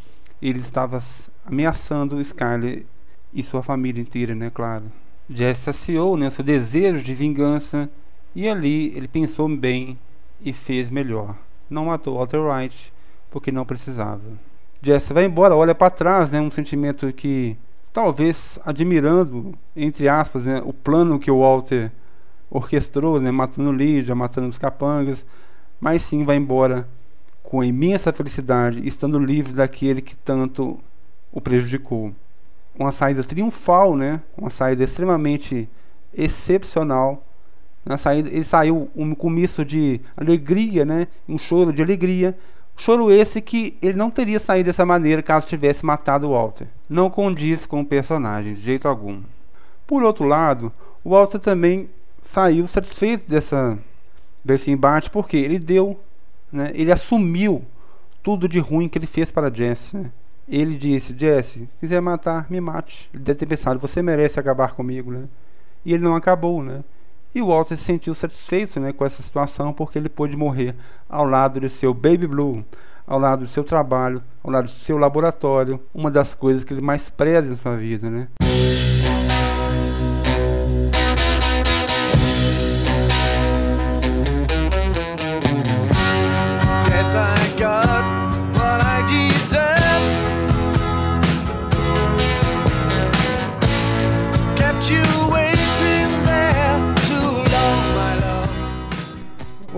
ele 0.41 0.61
estava 0.61 1.03
ameaçando 1.45 2.23
Skyler 2.23 2.87
e 3.35 3.43
sua 3.43 3.63
família 3.63 4.01
inteira, 4.01 4.35
né, 4.35 4.51
claro. 4.53 4.85
Jesse 5.29 5.61
saciou 5.61 6.17
né, 6.17 6.31
seu 6.31 6.43
desejo 6.43 7.03
de 7.03 7.15
vingança 7.15 7.91
e 8.35 8.49
ali 8.49 8.97
ele 8.97 9.09
pensou 9.09 9.49
bem 9.49 9.99
e 10.41 10.53
fez 10.53 10.91
melhor. 10.91 11.35
Não 11.69 11.87
matou 11.87 12.17
Walter 12.17 12.41
White 12.41 12.93
porque 13.31 13.51
não 13.51 13.65
precisava. 13.65 14.23
Jesse 14.83 15.13
vai 15.13 15.25
embora, 15.25 15.57
olha 15.57 15.75
para 15.75 15.91
trás, 15.91 16.31
né, 16.31 16.41
um 16.41 16.51
sentimento 16.51 17.11
que 17.13 17.57
talvez 17.93 18.59
admirando, 18.65 19.55
entre 19.75 20.09
aspas, 20.09 20.45
né, 20.45 20.61
o 20.65 20.73
plano 20.73 21.19
que 21.19 21.31
o 21.31 21.41
Walter 21.41 21.91
orquestrou, 22.51 23.21
né, 23.21 23.31
matando 23.31 23.73
Lídia, 23.73 24.15
matando 24.15 24.49
os 24.49 24.59
capangas, 24.59 25.25
mas 25.81 26.03
sim 26.03 26.25
vai 26.25 26.37
embora 26.37 26.87
com 27.43 27.63
imensa 27.63 28.13
felicidade, 28.13 28.87
estando 28.87 29.19
livre 29.19 29.53
daquele 29.53 30.03
que 30.03 30.17
tanto 30.17 30.79
o 31.33 31.41
prejudicou. 31.41 32.13
Uma 32.77 32.93
saída 32.93 33.23
triunfal, 33.23 33.97
né, 33.97 34.21
uma 34.37 34.51
saída 34.51 34.85
extremamente 34.85 35.69
excepcional. 36.13 37.25
Na 37.85 37.99
saída, 37.99 38.29
ele 38.31 38.45
saiu 38.45 38.89
um 38.97 39.15
comiço 39.15 39.65
de 39.65 40.01
alegria, 40.17 40.85
né, 40.85 41.07
um 41.29 41.37
choro 41.37 41.73
de 41.73 41.83
alegria, 41.83 42.35
Choro 42.77 43.11
esse 43.11 43.41
que 43.41 43.77
ele 43.81 43.97
não 43.97 44.11
teria 44.11 44.41
saído 44.41 44.67
dessa 44.67 44.85
maneira 44.85 45.23
caso 45.23 45.47
tivesse 45.47 45.85
matado 45.85 46.31
Walter. 46.31 46.67
Não 46.89 47.09
condiz 47.09 47.65
com 47.65 47.81
o 47.81 47.87
personagem, 47.87 48.55
de 48.55 48.61
jeito 48.61 48.89
algum. 48.89 49.21
Por 49.87 50.03
outro 50.03 50.25
lado, 50.25 50.73
o 51.03 51.11
Walter 51.11 51.39
também 51.39 51.89
saiu 52.25 52.67
satisfeito 52.67 53.29
dessa, 53.29 53.79
desse 54.45 54.71
embate 54.71 55.09
porque 55.09 55.37
ele 55.37 55.59
deu, 55.59 55.99
né, 56.51 56.73
ele 56.75 56.91
assumiu 56.91 57.65
tudo 58.23 58.49
de 58.49 58.59
ruim 58.59 58.89
que 58.89 58.99
ele 58.99 59.07
fez 59.07 59.31
para 59.31 59.53
Jesse. 59.53 59.97
Né? 59.97 60.11
Ele 60.49 60.77
disse: 60.77 61.15
Jesse, 61.17 61.69
quiser 61.79 62.01
matar, 62.01 62.47
me 62.51 62.61
mate. 62.61 63.09
Ele 63.15 63.23
deve 63.23 63.39
ter 63.39 63.47
pensado: 63.47 63.79
você 63.79 64.03
merece 64.03 64.41
acabar 64.41 64.73
comigo. 64.73 65.13
Né? 65.13 65.25
E 65.85 65.95
ele 65.95 66.03
não 66.03 66.17
acabou. 66.17 66.63
Né? 66.63 66.83
E 67.35 67.43
o 67.43 67.49
Walter 67.49 67.77
se 67.77 67.85
sentiu 67.85 68.15
satisfeito 68.15 68.79
né, 68.79 68.93
com 68.93 69.05
essa 69.05 69.23
situação 69.23 69.73
porque 69.73 69.99
ele 69.99 70.09
pôde 70.09 70.37
morrer 70.37 70.75
ao 71.09 71.25
lado 71.25 71.59
de 71.59 71.69
seu 71.69 71.93
Baby 71.93 72.29
Blue, 72.29 72.65
ao 73.07 73.19
lado 73.19 73.41
do 73.41 73.49
seu 73.49 73.65
trabalho, 73.65 74.23
ao 74.43 74.53
lado 74.53 74.67
do 74.67 74.71
seu 74.71 74.97
laboratório, 74.97 75.81
uma 75.93 76.11
das 76.11 76.33
coisas 76.33 76.63
que 76.63 76.73
ele 76.73 76.81
mais 76.81 77.11
preza 77.11 77.53
em 77.53 77.57
sua 77.57 77.77
vida. 77.77 78.09
Né? 78.09 78.29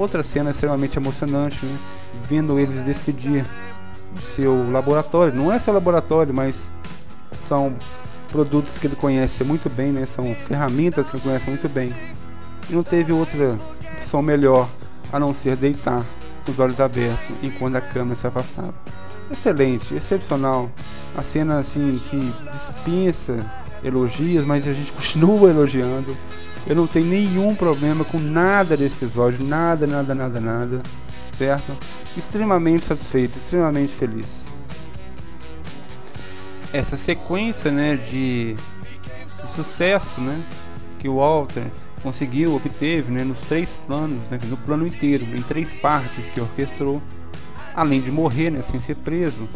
Outra 0.06 0.22
cena 0.22 0.50
extremamente 0.50 0.96
emocionante, 0.96 1.66
né? 1.66 1.80
vendo 2.28 2.60
eles 2.60 2.80
decidir 2.84 3.44
o 4.16 4.22
seu 4.36 4.70
laboratório. 4.70 5.34
Não 5.34 5.52
é 5.52 5.58
seu 5.58 5.74
laboratório, 5.74 6.32
mas 6.32 6.54
são 7.48 7.74
produtos 8.28 8.78
que 8.78 8.86
ele 8.86 8.94
conhece 8.94 9.42
muito 9.42 9.68
bem, 9.68 9.90
né? 9.90 10.06
São 10.06 10.32
ferramentas 10.46 11.10
que 11.10 11.16
ele 11.16 11.24
conhece 11.24 11.50
muito 11.50 11.68
bem. 11.68 11.92
E 12.70 12.72
não 12.72 12.84
teve 12.84 13.12
outra 13.12 13.58
opção 13.98 14.22
melhor 14.22 14.68
a 15.12 15.18
não 15.18 15.34
ser 15.34 15.56
deitar 15.56 16.04
com 16.44 16.52
os 16.52 16.60
olhos 16.60 16.80
abertos 16.80 17.36
enquanto 17.42 17.74
a 17.74 17.80
câmera 17.80 18.14
se 18.14 18.28
afastava. 18.28 18.74
Excelente, 19.28 19.92
excepcional. 19.92 20.70
A 21.16 21.22
cena 21.24 21.56
assim 21.56 21.90
que 22.08 22.32
dispensa 22.52 23.44
elogios, 23.82 24.46
mas 24.46 24.68
a 24.68 24.72
gente 24.72 24.92
continua 24.92 25.50
elogiando. 25.50 26.16
Eu 26.66 26.74
não 26.74 26.86
tenho 26.86 27.06
nenhum 27.06 27.54
problema 27.54 28.04
com 28.04 28.18
nada 28.18 28.76
desse 28.76 29.04
episódio, 29.04 29.44
nada, 29.44 29.86
nada, 29.86 30.14
nada, 30.14 30.40
nada, 30.40 30.82
certo? 31.38 31.76
Extremamente 32.16 32.86
satisfeito, 32.86 33.38
extremamente 33.38 33.92
feliz. 33.92 34.26
Essa 36.72 36.96
sequência, 36.96 37.70
né, 37.70 37.96
de, 37.96 38.54
de 38.54 39.54
sucesso, 39.54 40.20
né, 40.20 40.44
que 40.98 41.08
o 41.08 41.16
Walter 41.16 41.62
conseguiu, 42.02 42.56
obteve, 42.56 43.12
né, 43.12 43.22
nos 43.22 43.38
três 43.40 43.68
planos, 43.86 44.20
né, 44.28 44.38
no 44.46 44.56
plano 44.56 44.86
inteiro, 44.86 45.24
em 45.24 45.42
três 45.42 45.72
partes 45.74 46.24
que 46.34 46.40
orquestrou, 46.40 47.00
além 47.74 48.00
de 48.00 48.10
morrer, 48.10 48.50
né, 48.50 48.62
sem 48.68 48.80
ser 48.80 48.96
preso, 48.96 49.48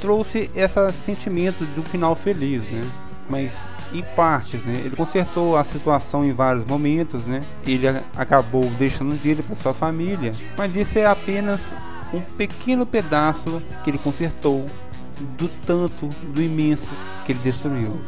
trouxe 0.00 0.48
esse 0.54 0.92
sentimento 1.04 1.64
do 1.64 1.82
final 1.82 2.14
feliz, 2.14 2.62
né? 2.62 2.82
Mas 3.28 3.52
em 3.92 4.02
partes, 4.14 4.62
né? 4.64 4.82
Ele 4.84 4.96
consertou 4.96 5.56
a 5.56 5.64
situação 5.64 6.24
em 6.24 6.32
vários 6.32 6.64
momentos, 6.64 7.22
né? 7.24 7.42
Ele 7.66 7.86
acabou 8.16 8.64
deixando 8.78 9.18
dinheiro 9.20 9.42
para 9.42 9.56
sua 9.56 9.74
família, 9.74 10.32
mas 10.56 10.74
isso 10.76 10.98
é 10.98 11.06
apenas 11.06 11.60
um 12.12 12.20
pequeno 12.20 12.86
pedaço 12.86 13.62
que 13.82 13.90
ele 13.90 13.98
consertou 13.98 14.68
do 15.38 15.48
tanto, 15.66 16.08
do 16.32 16.42
imenso 16.42 16.86
que 17.24 17.32
ele 17.32 17.40
destruiu. 17.42 17.98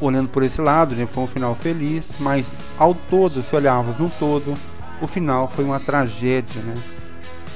Olhando 0.00 0.28
por 0.28 0.42
esse 0.42 0.60
lado, 0.60 0.94
né, 0.94 1.06
foi 1.06 1.24
um 1.24 1.26
final 1.26 1.54
feliz, 1.54 2.08
mas 2.18 2.46
ao 2.78 2.94
todo, 2.94 3.42
se 3.42 3.54
olharmos 3.54 3.98
no 3.98 4.10
todo, 4.10 4.54
o 5.00 5.06
final 5.06 5.48
foi 5.48 5.64
uma 5.64 5.78
tragédia, 5.78 6.60
né? 6.62 6.82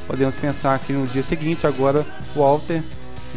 Podemos 0.07 0.35
pensar 0.35 0.79
que 0.79 0.93
no 0.93 1.07
dia 1.07 1.23
seguinte, 1.23 1.67
agora, 1.67 2.05
Walter 2.37 2.83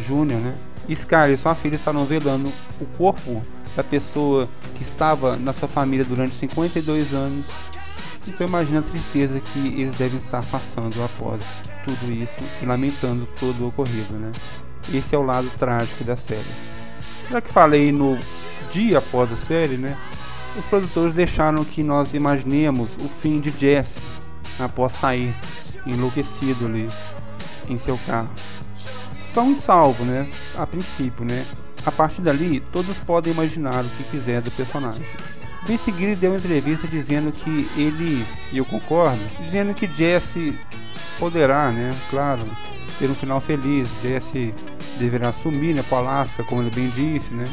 Jr., 0.06 0.36
né? 0.36 0.54
Sky 0.88 1.32
e 1.32 1.36
sua 1.36 1.54
filha 1.54 1.76
estavam 1.76 2.04
velando 2.06 2.52
o 2.80 2.86
corpo 2.96 3.42
da 3.78 3.84
pessoa 3.84 4.48
que 4.74 4.82
estava 4.82 5.36
na 5.36 5.52
sua 5.52 5.68
família 5.68 6.04
durante 6.04 6.34
52 6.34 7.14
anos. 7.14 7.46
Então 8.26 8.44
imagina 8.44 8.80
a 8.80 8.82
tristeza 8.82 9.38
que 9.38 9.80
eles 9.80 9.96
devem 9.96 10.18
estar 10.18 10.44
passando 10.46 11.00
após 11.00 11.40
tudo 11.84 12.12
isso 12.12 12.34
e 12.60 12.66
lamentando 12.66 13.28
todo 13.38 13.62
o 13.62 13.68
ocorrido, 13.68 14.12
né? 14.14 14.32
Esse 14.92 15.14
é 15.14 15.18
o 15.18 15.22
lado 15.22 15.48
trágico 15.60 16.02
da 16.02 16.16
série. 16.16 16.50
Já 17.30 17.40
que 17.40 17.52
falei 17.52 17.92
no 17.92 18.18
dia 18.72 18.98
após 18.98 19.32
a 19.32 19.36
série, 19.36 19.76
né? 19.76 19.96
Os 20.58 20.64
produtores 20.64 21.14
deixaram 21.14 21.64
que 21.64 21.84
nós 21.84 22.12
imaginemos 22.14 22.90
o 22.98 23.08
fim 23.08 23.38
de 23.38 23.50
Jesse 23.50 24.00
após 24.58 24.90
sair 24.94 25.32
enlouquecido 25.86 26.66
ali 26.66 26.90
em 27.68 27.78
seu 27.78 27.96
carro. 27.98 28.30
São 29.32 29.54
salvo, 29.54 30.04
né? 30.04 30.28
A 30.56 30.66
princípio, 30.66 31.24
né? 31.24 31.46
A 31.88 31.90
partir 31.90 32.20
dali, 32.20 32.60
todos 32.70 32.98
podem 32.98 33.32
imaginar 33.32 33.82
o 33.82 33.88
que 33.88 34.04
quiser 34.04 34.42
do 34.42 34.50
personagem. 34.50 35.02
Em 35.66 35.78
seguida, 35.78 36.14
deu 36.14 36.32
uma 36.32 36.38
entrevista 36.38 36.86
dizendo 36.86 37.32
que 37.32 37.66
ele, 37.80 38.26
e 38.52 38.58
eu 38.58 38.64
concordo, 38.66 39.18
dizendo 39.40 39.72
que 39.72 39.86
Jesse 39.86 40.54
poderá, 41.18 41.70
né, 41.70 41.90
claro, 42.10 42.42
ter 42.98 43.10
um 43.10 43.14
final 43.14 43.40
feliz. 43.40 43.88
Jesse 44.02 44.54
deverá 44.98 45.30
assumir, 45.30 45.74
né, 45.74 45.82
para 45.88 45.96
Alaska, 45.96 46.44
como 46.44 46.60
ele 46.60 46.70
bem 46.70 46.90
disse, 46.90 47.32
né, 47.32 47.48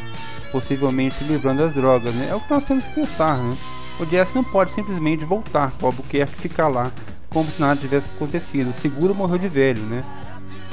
possivelmente 0.52 1.24
livrando 1.24 1.64
das 1.64 1.74
drogas, 1.74 2.14
né. 2.14 2.28
É 2.30 2.36
o 2.36 2.42
que 2.42 2.52
nós 2.52 2.66
temos 2.66 2.84
que 2.84 2.94
pensar, 2.94 3.38
né. 3.38 3.56
O 4.02 4.06
Jesse 4.06 4.36
não 4.36 4.44
pode 4.44 4.74
simplesmente 4.74 5.24
voltar 5.24 5.72
para 5.72 5.88
Albuquerque 5.88 6.36
e 6.38 6.42
ficar 6.42 6.68
lá 6.68 6.92
como 7.30 7.50
se 7.50 7.62
nada 7.62 7.80
tivesse 7.80 8.08
acontecido. 8.14 8.72
O 8.72 8.82
seguro 8.82 9.16
morreu 9.16 9.38
de 9.38 9.48
velho, 9.48 9.82
né. 9.84 10.04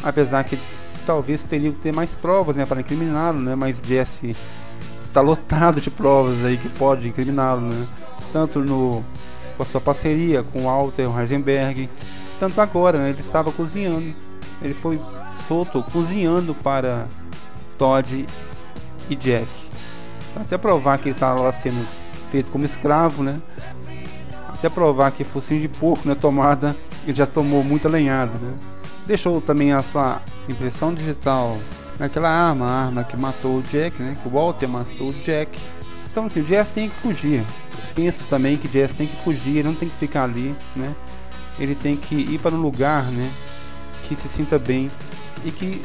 Apesar 0.03 0.43
que 0.43 0.59
talvez 1.03 1.43
teria 1.43 1.71
que 1.71 1.79
ter 1.79 1.95
mais 1.95 2.11
provas 2.11 2.57
né, 2.57 2.67
para 2.67 2.81
incriminá-lo, 2.81 3.41
né, 3.41 3.55
mas 3.55 3.77
Jesse 3.83 4.37
está 5.05 5.21
lotado 5.21 5.81
de 5.81 5.91
provas 5.91 6.45
aí 6.45 6.57
que 6.57 6.69
pode 6.69 7.09
incriminá-lo, 7.09 7.61
né, 7.61 7.87
tanto 8.33 8.61
no, 8.61 9.05
com 9.57 9.63
a 9.63 9.67
sua 9.67 9.81
parceria 9.81 10.43
com 10.43 10.65
Walter 10.65 11.09
Heisenberg, 11.19 11.89
tanto 12.41 12.61
agora, 12.61 12.99
né, 12.99 13.11
ele 13.11 13.21
estava 13.21 13.53
cozinhando, 13.53 14.15
ele 14.61 14.75
foi 14.75 15.01
solto 15.47 15.83
cozinhando 15.93 16.55
para 16.55 17.07
Todd 17.77 18.27
e 19.11 19.17
Jack, 19.17 19.49
até 20.37 20.57
provar 20.57 20.99
que 20.99 21.09
ele 21.09 21.17
estava 21.17 21.41
lá 21.41 21.53
sendo 21.53 21.87
feito 22.31 22.51
como 22.51 22.65
escravo, 22.65 23.23
né, 23.23 23.41
até 24.49 24.69
provar 24.69 25.11
que 25.11 25.25
focinho 25.25 25.61
de 25.61 25.69
porco 25.69 26.09
né, 26.09 26.15
tomada 26.15 26.77
ele 27.05 27.17
já 27.17 27.27
tomou 27.27 27.65
muita 27.65 27.89
lenhada, 27.89 28.33
né 28.39 28.55
deixou 29.07 29.41
também 29.41 29.73
a 29.73 29.83
sua 29.83 30.23
impressão 30.49 30.95
digital 30.95 31.59
naquela 31.99 32.29
arma, 32.29 32.67
a 32.67 32.85
arma 32.87 33.05
que 33.05 33.17
matou 33.17 33.59
o 33.59 33.63
Jack, 33.63 34.01
né? 34.03 34.17
Que 34.21 34.29
o 34.29 34.31
Walter 34.31 34.69
matou 34.69 35.11
o 35.11 35.13
Jack. 35.13 35.59
Então 36.11 36.27
assim, 36.27 36.41
o 36.41 36.47
Jess 36.47 36.69
tem 36.69 36.89
que 36.89 36.97
fugir. 36.97 37.43
Penso 37.95 38.19
também 38.29 38.57
que 38.57 38.67
o 38.67 38.71
Jess 38.71 38.93
tem 38.93 39.07
que 39.07 39.17
fugir, 39.17 39.59
ele 39.59 39.69
não 39.69 39.75
tem 39.75 39.89
que 39.89 39.97
ficar 39.97 40.25
ali, 40.25 40.55
né? 40.75 40.95
Ele 41.59 41.75
tem 41.75 41.97
que 41.97 42.15
ir 42.15 42.39
para 42.39 42.55
um 42.55 42.61
lugar, 42.61 43.05
né? 43.05 43.31
Que 44.05 44.17
se 44.17 44.29
sinta 44.29 44.59
bem 44.59 44.91
e 45.45 45.51
que, 45.51 45.83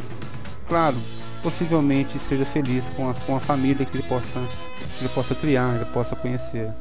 claro, 0.68 0.96
possivelmente 1.42 2.20
seja 2.20 2.46
feliz 2.46 2.84
com 2.96 3.10
a, 3.10 3.14
com 3.14 3.36
a 3.36 3.40
família 3.40 3.86
que 3.86 3.98
ele 3.98 4.08
possa 4.08 4.28
ele 5.00 5.10
possa 5.10 5.36
criar, 5.36 5.76
ele 5.76 5.86
possa 5.86 6.16
conhecer. 6.16 6.72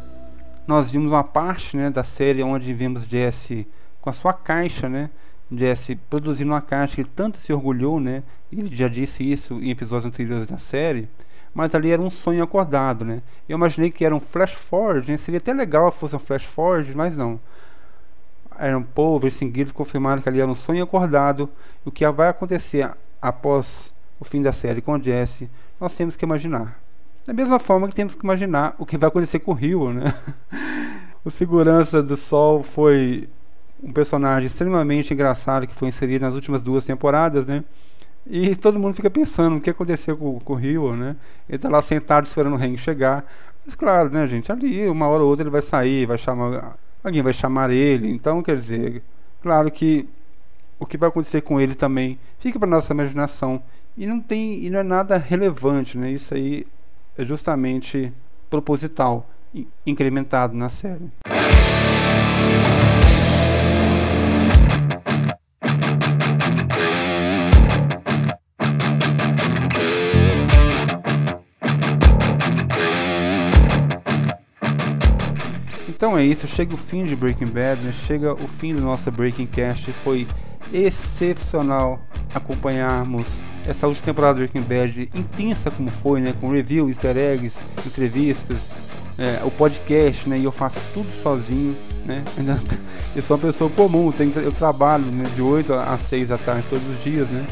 Nós 0.67 0.91
vimos 0.91 1.13
uma 1.13 1.25
parte 1.25 1.77
né, 1.77 1.91
da 1.91 2.03
série 2.03 2.43
onde 2.43 2.73
vimos 2.73 3.05
Jesse 3.05 3.67
com 4.01 4.11
a 4.11 4.13
sua 4.13 4.33
caixa, 4.33 4.89
né? 4.89 5.11
Jesse 5.51 5.95
produzindo 5.95 6.53
uma 6.53 6.61
caixa 6.61 6.97
que 6.97 7.01
ele 7.03 7.11
tanto 7.15 7.39
se 7.39 7.53
orgulhou, 7.53 8.01
né? 8.01 8.23
Ele 8.51 8.75
já 8.75 8.89
disse 8.89 9.23
isso 9.23 9.55
em 9.55 9.71
episódios 9.71 10.07
anteriores 10.07 10.47
da 10.47 10.59
série, 10.59 11.09
mas 11.55 11.75
ali 11.75 11.91
era 11.91 12.03
um 12.03 12.11
sonho 12.11 12.43
acordado, 12.43 13.05
né? 13.05 13.23
Eu 13.49 13.57
imaginei 13.57 13.91
que 13.91 14.05
era 14.05 14.15
um 14.15 14.21
flash 14.21 14.53
forward, 14.53 15.11
né? 15.11 15.17
Seria 15.17 15.39
até 15.39 15.53
legal 15.53 15.91
se 15.93 15.99
fosse 15.99 16.17
um 16.17 16.19
flash 16.19 16.45
forward, 16.45 16.95
mas 16.95 17.17
não. 17.17 17.41
Aaron 18.59 18.83
Paul, 18.83 19.21
seguido 19.31 19.73
confirmaram 19.73 20.21
que 20.21 20.29
ali 20.29 20.41
era 20.41 20.51
um 20.51 20.55
sonho 20.55 20.83
acordado. 20.83 21.49
E 21.85 21.89
o 21.89 21.93
que 21.93 22.09
vai 22.11 22.29
acontecer 22.29 22.91
após 23.21 23.93
o 24.19 24.25
fim 24.25 24.43
da 24.43 24.53
série 24.53 24.81
com 24.81 25.01
Jesse, 25.01 25.49
nós 25.81 25.95
temos 25.95 26.17
que 26.17 26.25
imaginar. 26.25 26.81
Da 27.27 27.33
mesma 27.33 27.59
forma 27.59 27.89
que 27.89 27.95
temos 27.95 28.15
que 28.15 28.25
imaginar 28.25 28.75
o 28.79 28.87
que 28.87 28.97
vai 28.97 29.09
acontecer 29.09 29.41
com 29.41 29.51
o 29.51 29.55
Rio, 29.55 29.93
né? 29.93 30.15
o 31.25 31.31
segurança 31.31 32.03
do 32.03 32.17
Sol 32.17 32.63
foi 32.63 33.29
um 33.83 33.93
personagem 33.93 34.47
extremamente 34.47 35.13
engraçado 35.13 35.67
que 35.67 35.75
foi 35.75 35.89
inserido 35.89 36.23
nas 36.23 36.35
últimas 36.35 36.63
duas 36.63 36.85
temporadas, 36.85 37.47
né? 37.47 37.63
E 38.29 38.57
todo 38.57 38.79
mundo 38.79 38.95
fica 38.95 39.09
pensando 39.09 39.57
o 39.57 39.61
que 39.61 39.71
aconteceu 39.71 40.17
com, 40.17 40.41
com 40.41 40.53
o 40.55 40.57
Rio, 40.57 40.97
né? 40.97 41.15
Ele 41.49 41.59
tá 41.59 41.69
lá 41.69 41.81
sentado 41.81 42.27
esperando 42.27 42.55
o 42.55 42.57
Hank 42.57 42.77
chegar. 42.79 43.25
Mas 43.65 43.75
claro, 43.75 44.11
né, 44.11 44.27
gente? 44.27 44.51
Ali, 44.51 44.89
uma 44.89 45.07
hora 45.07 45.23
ou 45.23 45.29
outra 45.29 45.45
ele 45.45 45.51
vai 45.51 45.63
sair, 45.63 46.07
vai 46.07 46.19
chamar. 46.19 46.77
Alguém 47.05 47.23
vai 47.23 47.33
chamar 47.33 47.71
ele. 47.71 48.11
Então, 48.11 48.43
quer 48.43 48.57
dizer, 48.57 49.03
claro 49.43 49.71
que 49.71 50.09
o 50.79 50.85
que 50.85 50.97
vai 50.97 51.09
acontecer 51.09 51.41
com 51.43 51.61
ele 51.61 51.75
também 51.75 52.19
fica 52.41 52.59
para 52.59 52.69
nossa 52.69 52.93
imaginação. 52.93 53.63
E 53.97 54.07
não 54.07 54.21
tem. 54.21 54.65
E 54.65 54.71
não 54.71 54.81
é 54.81 54.83
nada 54.83 55.17
relevante, 55.17 55.97
né? 55.97 56.11
Isso 56.11 56.35
aí 56.35 56.67
é 57.17 57.25
justamente 57.25 58.13
proposital, 58.51 59.29
incrementado 59.87 60.55
na 60.57 60.69
série. 60.69 61.11
Então 75.97 76.17
é 76.17 76.23
isso, 76.23 76.47
chega 76.47 76.75
o 76.75 76.77
fim 76.77 77.07
de 77.07 77.17
Breaking 77.17 77.47
Bad, 77.47 77.81
né? 77.81 77.91
chega 78.07 78.35
o 78.35 78.47
fim 78.47 78.75
do 78.75 78.83
nosso 78.83 79.11
Breaking 79.11 79.47
Cast. 79.47 79.91
Foi 80.05 80.27
excepcional 80.71 81.99
acompanharmos 82.35 83.27
essa 83.67 83.87
última 83.87 84.05
temporada 84.05 84.35
do 84.35 84.39
Breaking 84.41 84.61
Bad, 84.61 85.11
intensa 85.15 85.71
como 85.71 85.91
foi, 85.91 86.21
né? 86.21 86.35
Com 86.39 86.51
review, 86.51 86.91
easter 86.91 87.17
eggs, 87.17 87.57
entrevistas, 87.87 88.73
é, 89.17 89.41
o 89.43 89.51
podcast, 89.51 90.29
né? 90.29 90.39
E 90.39 90.45
eu 90.45 90.53
faço 90.53 90.77
tudo 90.93 91.09
sozinho, 91.23 91.75
né? 92.05 92.23
Eu 93.17 93.23
sou 93.23 93.39
uma 93.39 93.51
pessoa 93.51 93.71
comum, 93.71 94.13
eu 94.45 94.53
trabalho 94.53 95.05
né, 95.05 95.25
de 95.35 95.41
8 95.41 95.73
a 95.73 95.97
6 95.97 96.29
da 96.29 96.37
tarde 96.37 96.67
todos 96.69 96.87
os 96.87 97.03
dias, 97.03 97.27
né? 97.29 97.47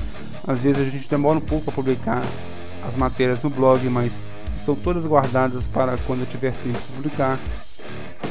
Às 0.47 0.61
vezes 0.61 0.87
a 0.87 0.91
gente 0.91 1.09
demora 1.09 1.39
um 1.39 1.41
pouco 1.41 1.65
para 1.65 1.73
publicar 1.73 2.23
as 2.87 2.95
matérias 2.95 3.43
no 3.43 3.49
blog, 3.49 3.83
mas 3.89 4.13
estão 4.59 4.75
todas 4.75 5.07
guardadas 5.07 5.65
para 5.73 5.97
quando 6.07 6.21
eu 6.21 6.27
tiver 6.27 6.53
tempo 6.63 6.79
de 6.79 6.97
publicar. 6.97 7.39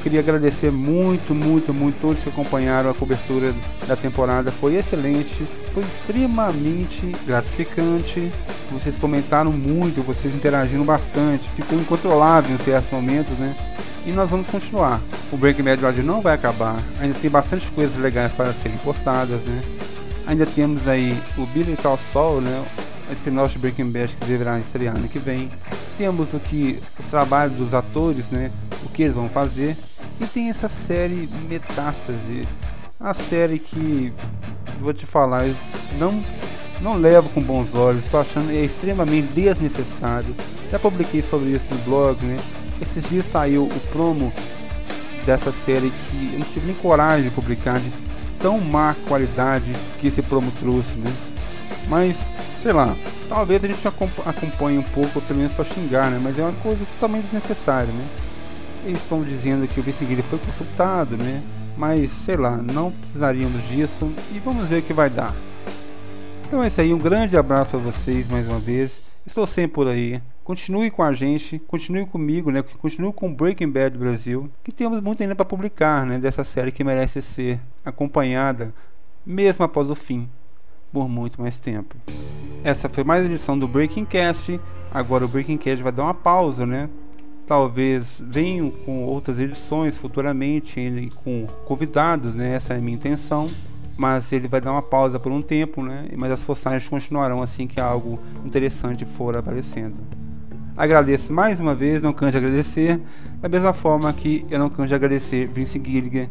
Queria 0.04 0.20
agradecer 0.20 0.70
muito, 0.70 1.34
muito, 1.34 1.74
muito 1.74 1.98
todos 2.02 2.22
que 2.22 2.28
acompanharam 2.28 2.90
a 2.90 2.94
cobertura 2.94 3.54
da 3.88 3.96
temporada. 3.96 4.52
Foi 4.52 4.76
excelente, 4.76 5.48
foi 5.74 5.82
extremamente 5.82 7.16
gratificante. 7.26 8.30
Vocês 8.70 8.98
comentaram 8.98 9.54
muito, 9.54 10.04
vocês 10.04 10.36
interagiram 10.36 10.84
bastante. 10.84 11.50
Ficou 11.56 11.80
incontrolável 11.80 12.54
em 12.54 12.60
certos 12.66 12.92
momentos, 12.92 13.32
né? 13.38 13.56
E 14.06 14.12
nós 14.12 14.30
vamos 14.30 14.46
continuar. 14.48 15.00
O 15.32 15.38
Breaking 15.38 15.64
Bad 15.64 16.04
não 16.04 16.20
vai 16.20 16.36
acabar. 16.36 16.84
Ainda 17.00 17.18
tem 17.18 17.32
bastante 17.32 17.66
coisas 17.68 17.96
legais 17.96 18.34
para 18.34 18.52
serem 18.52 18.78
postadas, 18.80 19.40
né? 19.44 19.64
Ainda 20.28 20.46
temos 20.46 20.86
aí 20.86 21.18
o 21.38 21.46
Billy 21.46 21.78
Call 21.82 21.98
Saul, 22.12 22.42
né? 22.42 22.66
O 23.10 23.14
spin-off 23.14 23.54
de 23.54 23.60
Breaking 23.60 23.90
Bad 23.90 24.14
que 24.20 24.26
deverá 24.26 24.60
estrear 24.60 24.98
ano 24.98 25.08
que 25.08 25.20
vem. 25.20 25.50
Temos 25.98 26.28
o 26.34 26.40
que 26.42 26.78
os 27.00 27.06
trabalhos 27.06 27.56
dos 27.56 27.74
atores, 27.74 28.26
né? 28.30 28.52
o 28.86 28.90
que 28.90 29.04
eles 29.04 29.16
vão 29.16 29.30
fazer. 29.30 29.76
E 30.20 30.26
tem 30.26 30.50
essa 30.50 30.70
série 30.88 31.28
Metástase, 31.50 32.48
a 33.00 33.14
série 33.14 33.60
que 33.60 34.14
vou 34.80 34.94
te 34.94 35.06
falar, 35.06 35.48
eu 35.48 35.56
não 35.98 36.24
não 36.82 36.96
levo 36.96 37.30
com 37.30 37.42
bons 37.42 37.74
olhos, 37.74 38.04
estou 38.04 38.20
achando 38.20 38.52
é 38.52 38.66
extremamente 38.66 39.28
desnecessário. 39.28 40.36
Já 40.70 40.78
publiquei 40.78 41.24
sobre 41.30 41.52
isso 41.52 41.66
no 41.72 41.78
blog, 41.86 42.24
né? 42.26 42.38
Esses 42.82 43.10
dias 43.10 43.26
saiu 43.32 43.64
o 43.64 43.80
promo 43.92 44.34
dessa 45.26 45.52
série 45.66 45.90
que 45.90 46.32
eu 46.34 46.40
não 46.40 46.46
tive 46.48 46.66
nem 46.66 46.76
coragem 46.76 47.30
de 47.30 47.36
publicar 47.36 47.80
de 47.80 47.90
tão 48.42 48.60
má 48.60 48.94
qualidade 49.08 49.74
que 50.02 50.08
esse 50.08 50.22
promo 50.22 50.52
trouxe, 50.60 50.92
né? 50.98 51.14
Mas, 51.88 52.18
sei 52.62 52.74
lá, 52.74 52.94
talvez 53.30 53.64
a 53.64 53.68
gente 53.68 53.88
acompanhe 53.88 54.78
um 54.78 54.84
pouco, 54.84 55.22
pelo 55.22 55.40
menos 55.40 55.54
para 55.54 55.66
xingar, 55.66 56.12
né? 56.12 56.20
Mas 56.22 56.38
é 56.38 56.42
uma 56.42 56.54
coisa 56.54 56.86
totalmente 56.86 57.24
desnecessária, 57.26 57.92
né? 57.92 58.06
Estão 58.86 59.24
dizendo 59.24 59.68
que 59.68 59.80
o 59.80 59.84
vice 59.84 60.06
foi 60.24 60.40
consultado, 60.40 61.16
né? 61.16 61.42
Mas 61.78 62.12
sei 62.26 62.36
lá, 62.36 62.58
não 62.58 62.92
precisaríamos 62.92 63.68
disso 63.68 64.12
e 64.34 64.40
vamos 64.40 64.68
ver 64.68 64.80
o 64.80 64.82
que 64.82 64.94
vai 64.94 65.10
dar. 65.10 65.34
Então 66.46 66.62
é 66.62 66.68
isso 66.68 66.82
aí, 66.82 66.94
um 66.94 67.00
grande 67.00 67.38
abraço 67.38 67.72
para 67.72 67.80
vocês 67.80 68.30
mais 68.30 68.48
uma 68.48 68.60
vez. 68.60 69.02
Estou 69.26 69.48
sempre 69.48 69.74
por 69.74 69.88
aí. 69.88 70.22
Continue 70.44 70.92
com 70.92 71.02
a 71.02 71.14
gente, 71.14 71.58
continue 71.60 72.06
comigo, 72.06 72.52
né? 72.52 72.62
Continue 72.62 73.14
com 73.14 73.34
Breaking 73.34 73.72
Bad 73.72 73.98
Brasil, 73.98 74.50
que 74.62 74.72
temos 74.72 75.02
muito 75.02 75.24
ainda 75.24 75.34
para 75.34 75.46
publicar, 75.46 76.06
né? 76.06 76.20
Dessa 76.20 76.44
série 76.44 76.72
que 76.72 76.84
merece 76.84 77.22
ser 77.22 77.60
acompanhada, 77.86 78.74
mesmo 79.26 79.64
após 79.64 79.90
o 79.90 79.96
fim, 79.96 80.28
por 80.92 81.08
muito 81.08 81.42
mais 81.42 81.58
tempo. 81.60 81.96
Essa 82.64 82.90
foi 82.90 83.06
mais 83.06 83.26
uma 83.26 83.34
edição 83.34 83.58
do 83.58 83.68
Breaking 83.68 84.06
Cast. 84.06 84.60
Agora 84.94 85.24
o 85.24 85.28
Breaking 85.30 85.58
Cast 85.58 85.82
vai 85.82 85.92
dar 85.92 86.04
uma 86.04 86.14
pausa, 86.14 86.66
né? 86.66 86.90
Talvez 87.46 88.06
venham 88.20 88.72
com 88.72 89.04
outras 89.06 89.40
edições 89.40 89.98
futuramente, 89.98 90.80
ele 90.80 91.12
com 91.24 91.48
convidados, 91.66 92.34
né? 92.34 92.56
Essa 92.56 92.74
é 92.74 92.78
a 92.78 92.82
minha 92.82 92.96
intenção. 92.96 93.50
Mas 93.96 94.32
ele 94.32 94.48
vai 94.48 94.60
dar 94.60 94.72
uma 94.72 94.82
pausa 94.82 95.20
por 95.20 95.32
um 95.32 95.42
tempo, 95.42 95.84
né? 95.84 96.08
Mas 96.16 96.32
as 96.32 96.44
postagens 96.44 96.90
continuarão 96.90 97.44
assim 97.44 97.68
que 97.68 97.80
algo 97.80 98.20
interessante 98.44 99.06
for 99.06 99.38
aparecendo. 99.38 99.96
Agradeço 100.76 101.32
mais 101.32 101.60
uma 101.60 101.76
vez, 101.76 102.02
não 102.02 102.12
canso 102.12 102.32
de 102.32 102.38
agradecer, 102.40 103.00
da 103.40 103.48
mesma 103.48 103.74
forma 103.74 104.12
que 104.12 104.44
eu 104.50 104.58
não 104.58 104.70
canso 104.70 104.88
de 104.88 104.96
agradecer 104.96 105.48
Vince 105.48 105.80
Gilligan, 105.80 106.28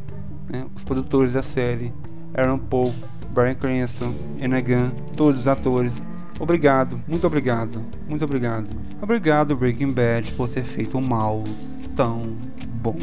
né? 0.48 0.66
os 0.74 0.82
produtores 0.82 1.34
da 1.34 1.42
série, 1.42 1.92
Aaron 2.34 2.58
Paul, 2.58 2.92
Brian 3.32 3.54
Cranston, 3.54 4.12
Enagan, 4.40 4.90
todos 5.16 5.42
os 5.42 5.48
atores 5.48 5.92
Obrigado, 6.42 7.00
muito 7.06 7.24
obrigado, 7.24 7.80
muito 8.08 8.24
obrigado. 8.24 8.66
Obrigado 9.00 9.54
Breaking 9.54 9.92
Bad 9.92 10.32
por 10.32 10.48
ter 10.48 10.64
feito 10.64 10.98
um 10.98 11.00
mal 11.00 11.44
tão 11.94 12.36
bom. 12.82 12.98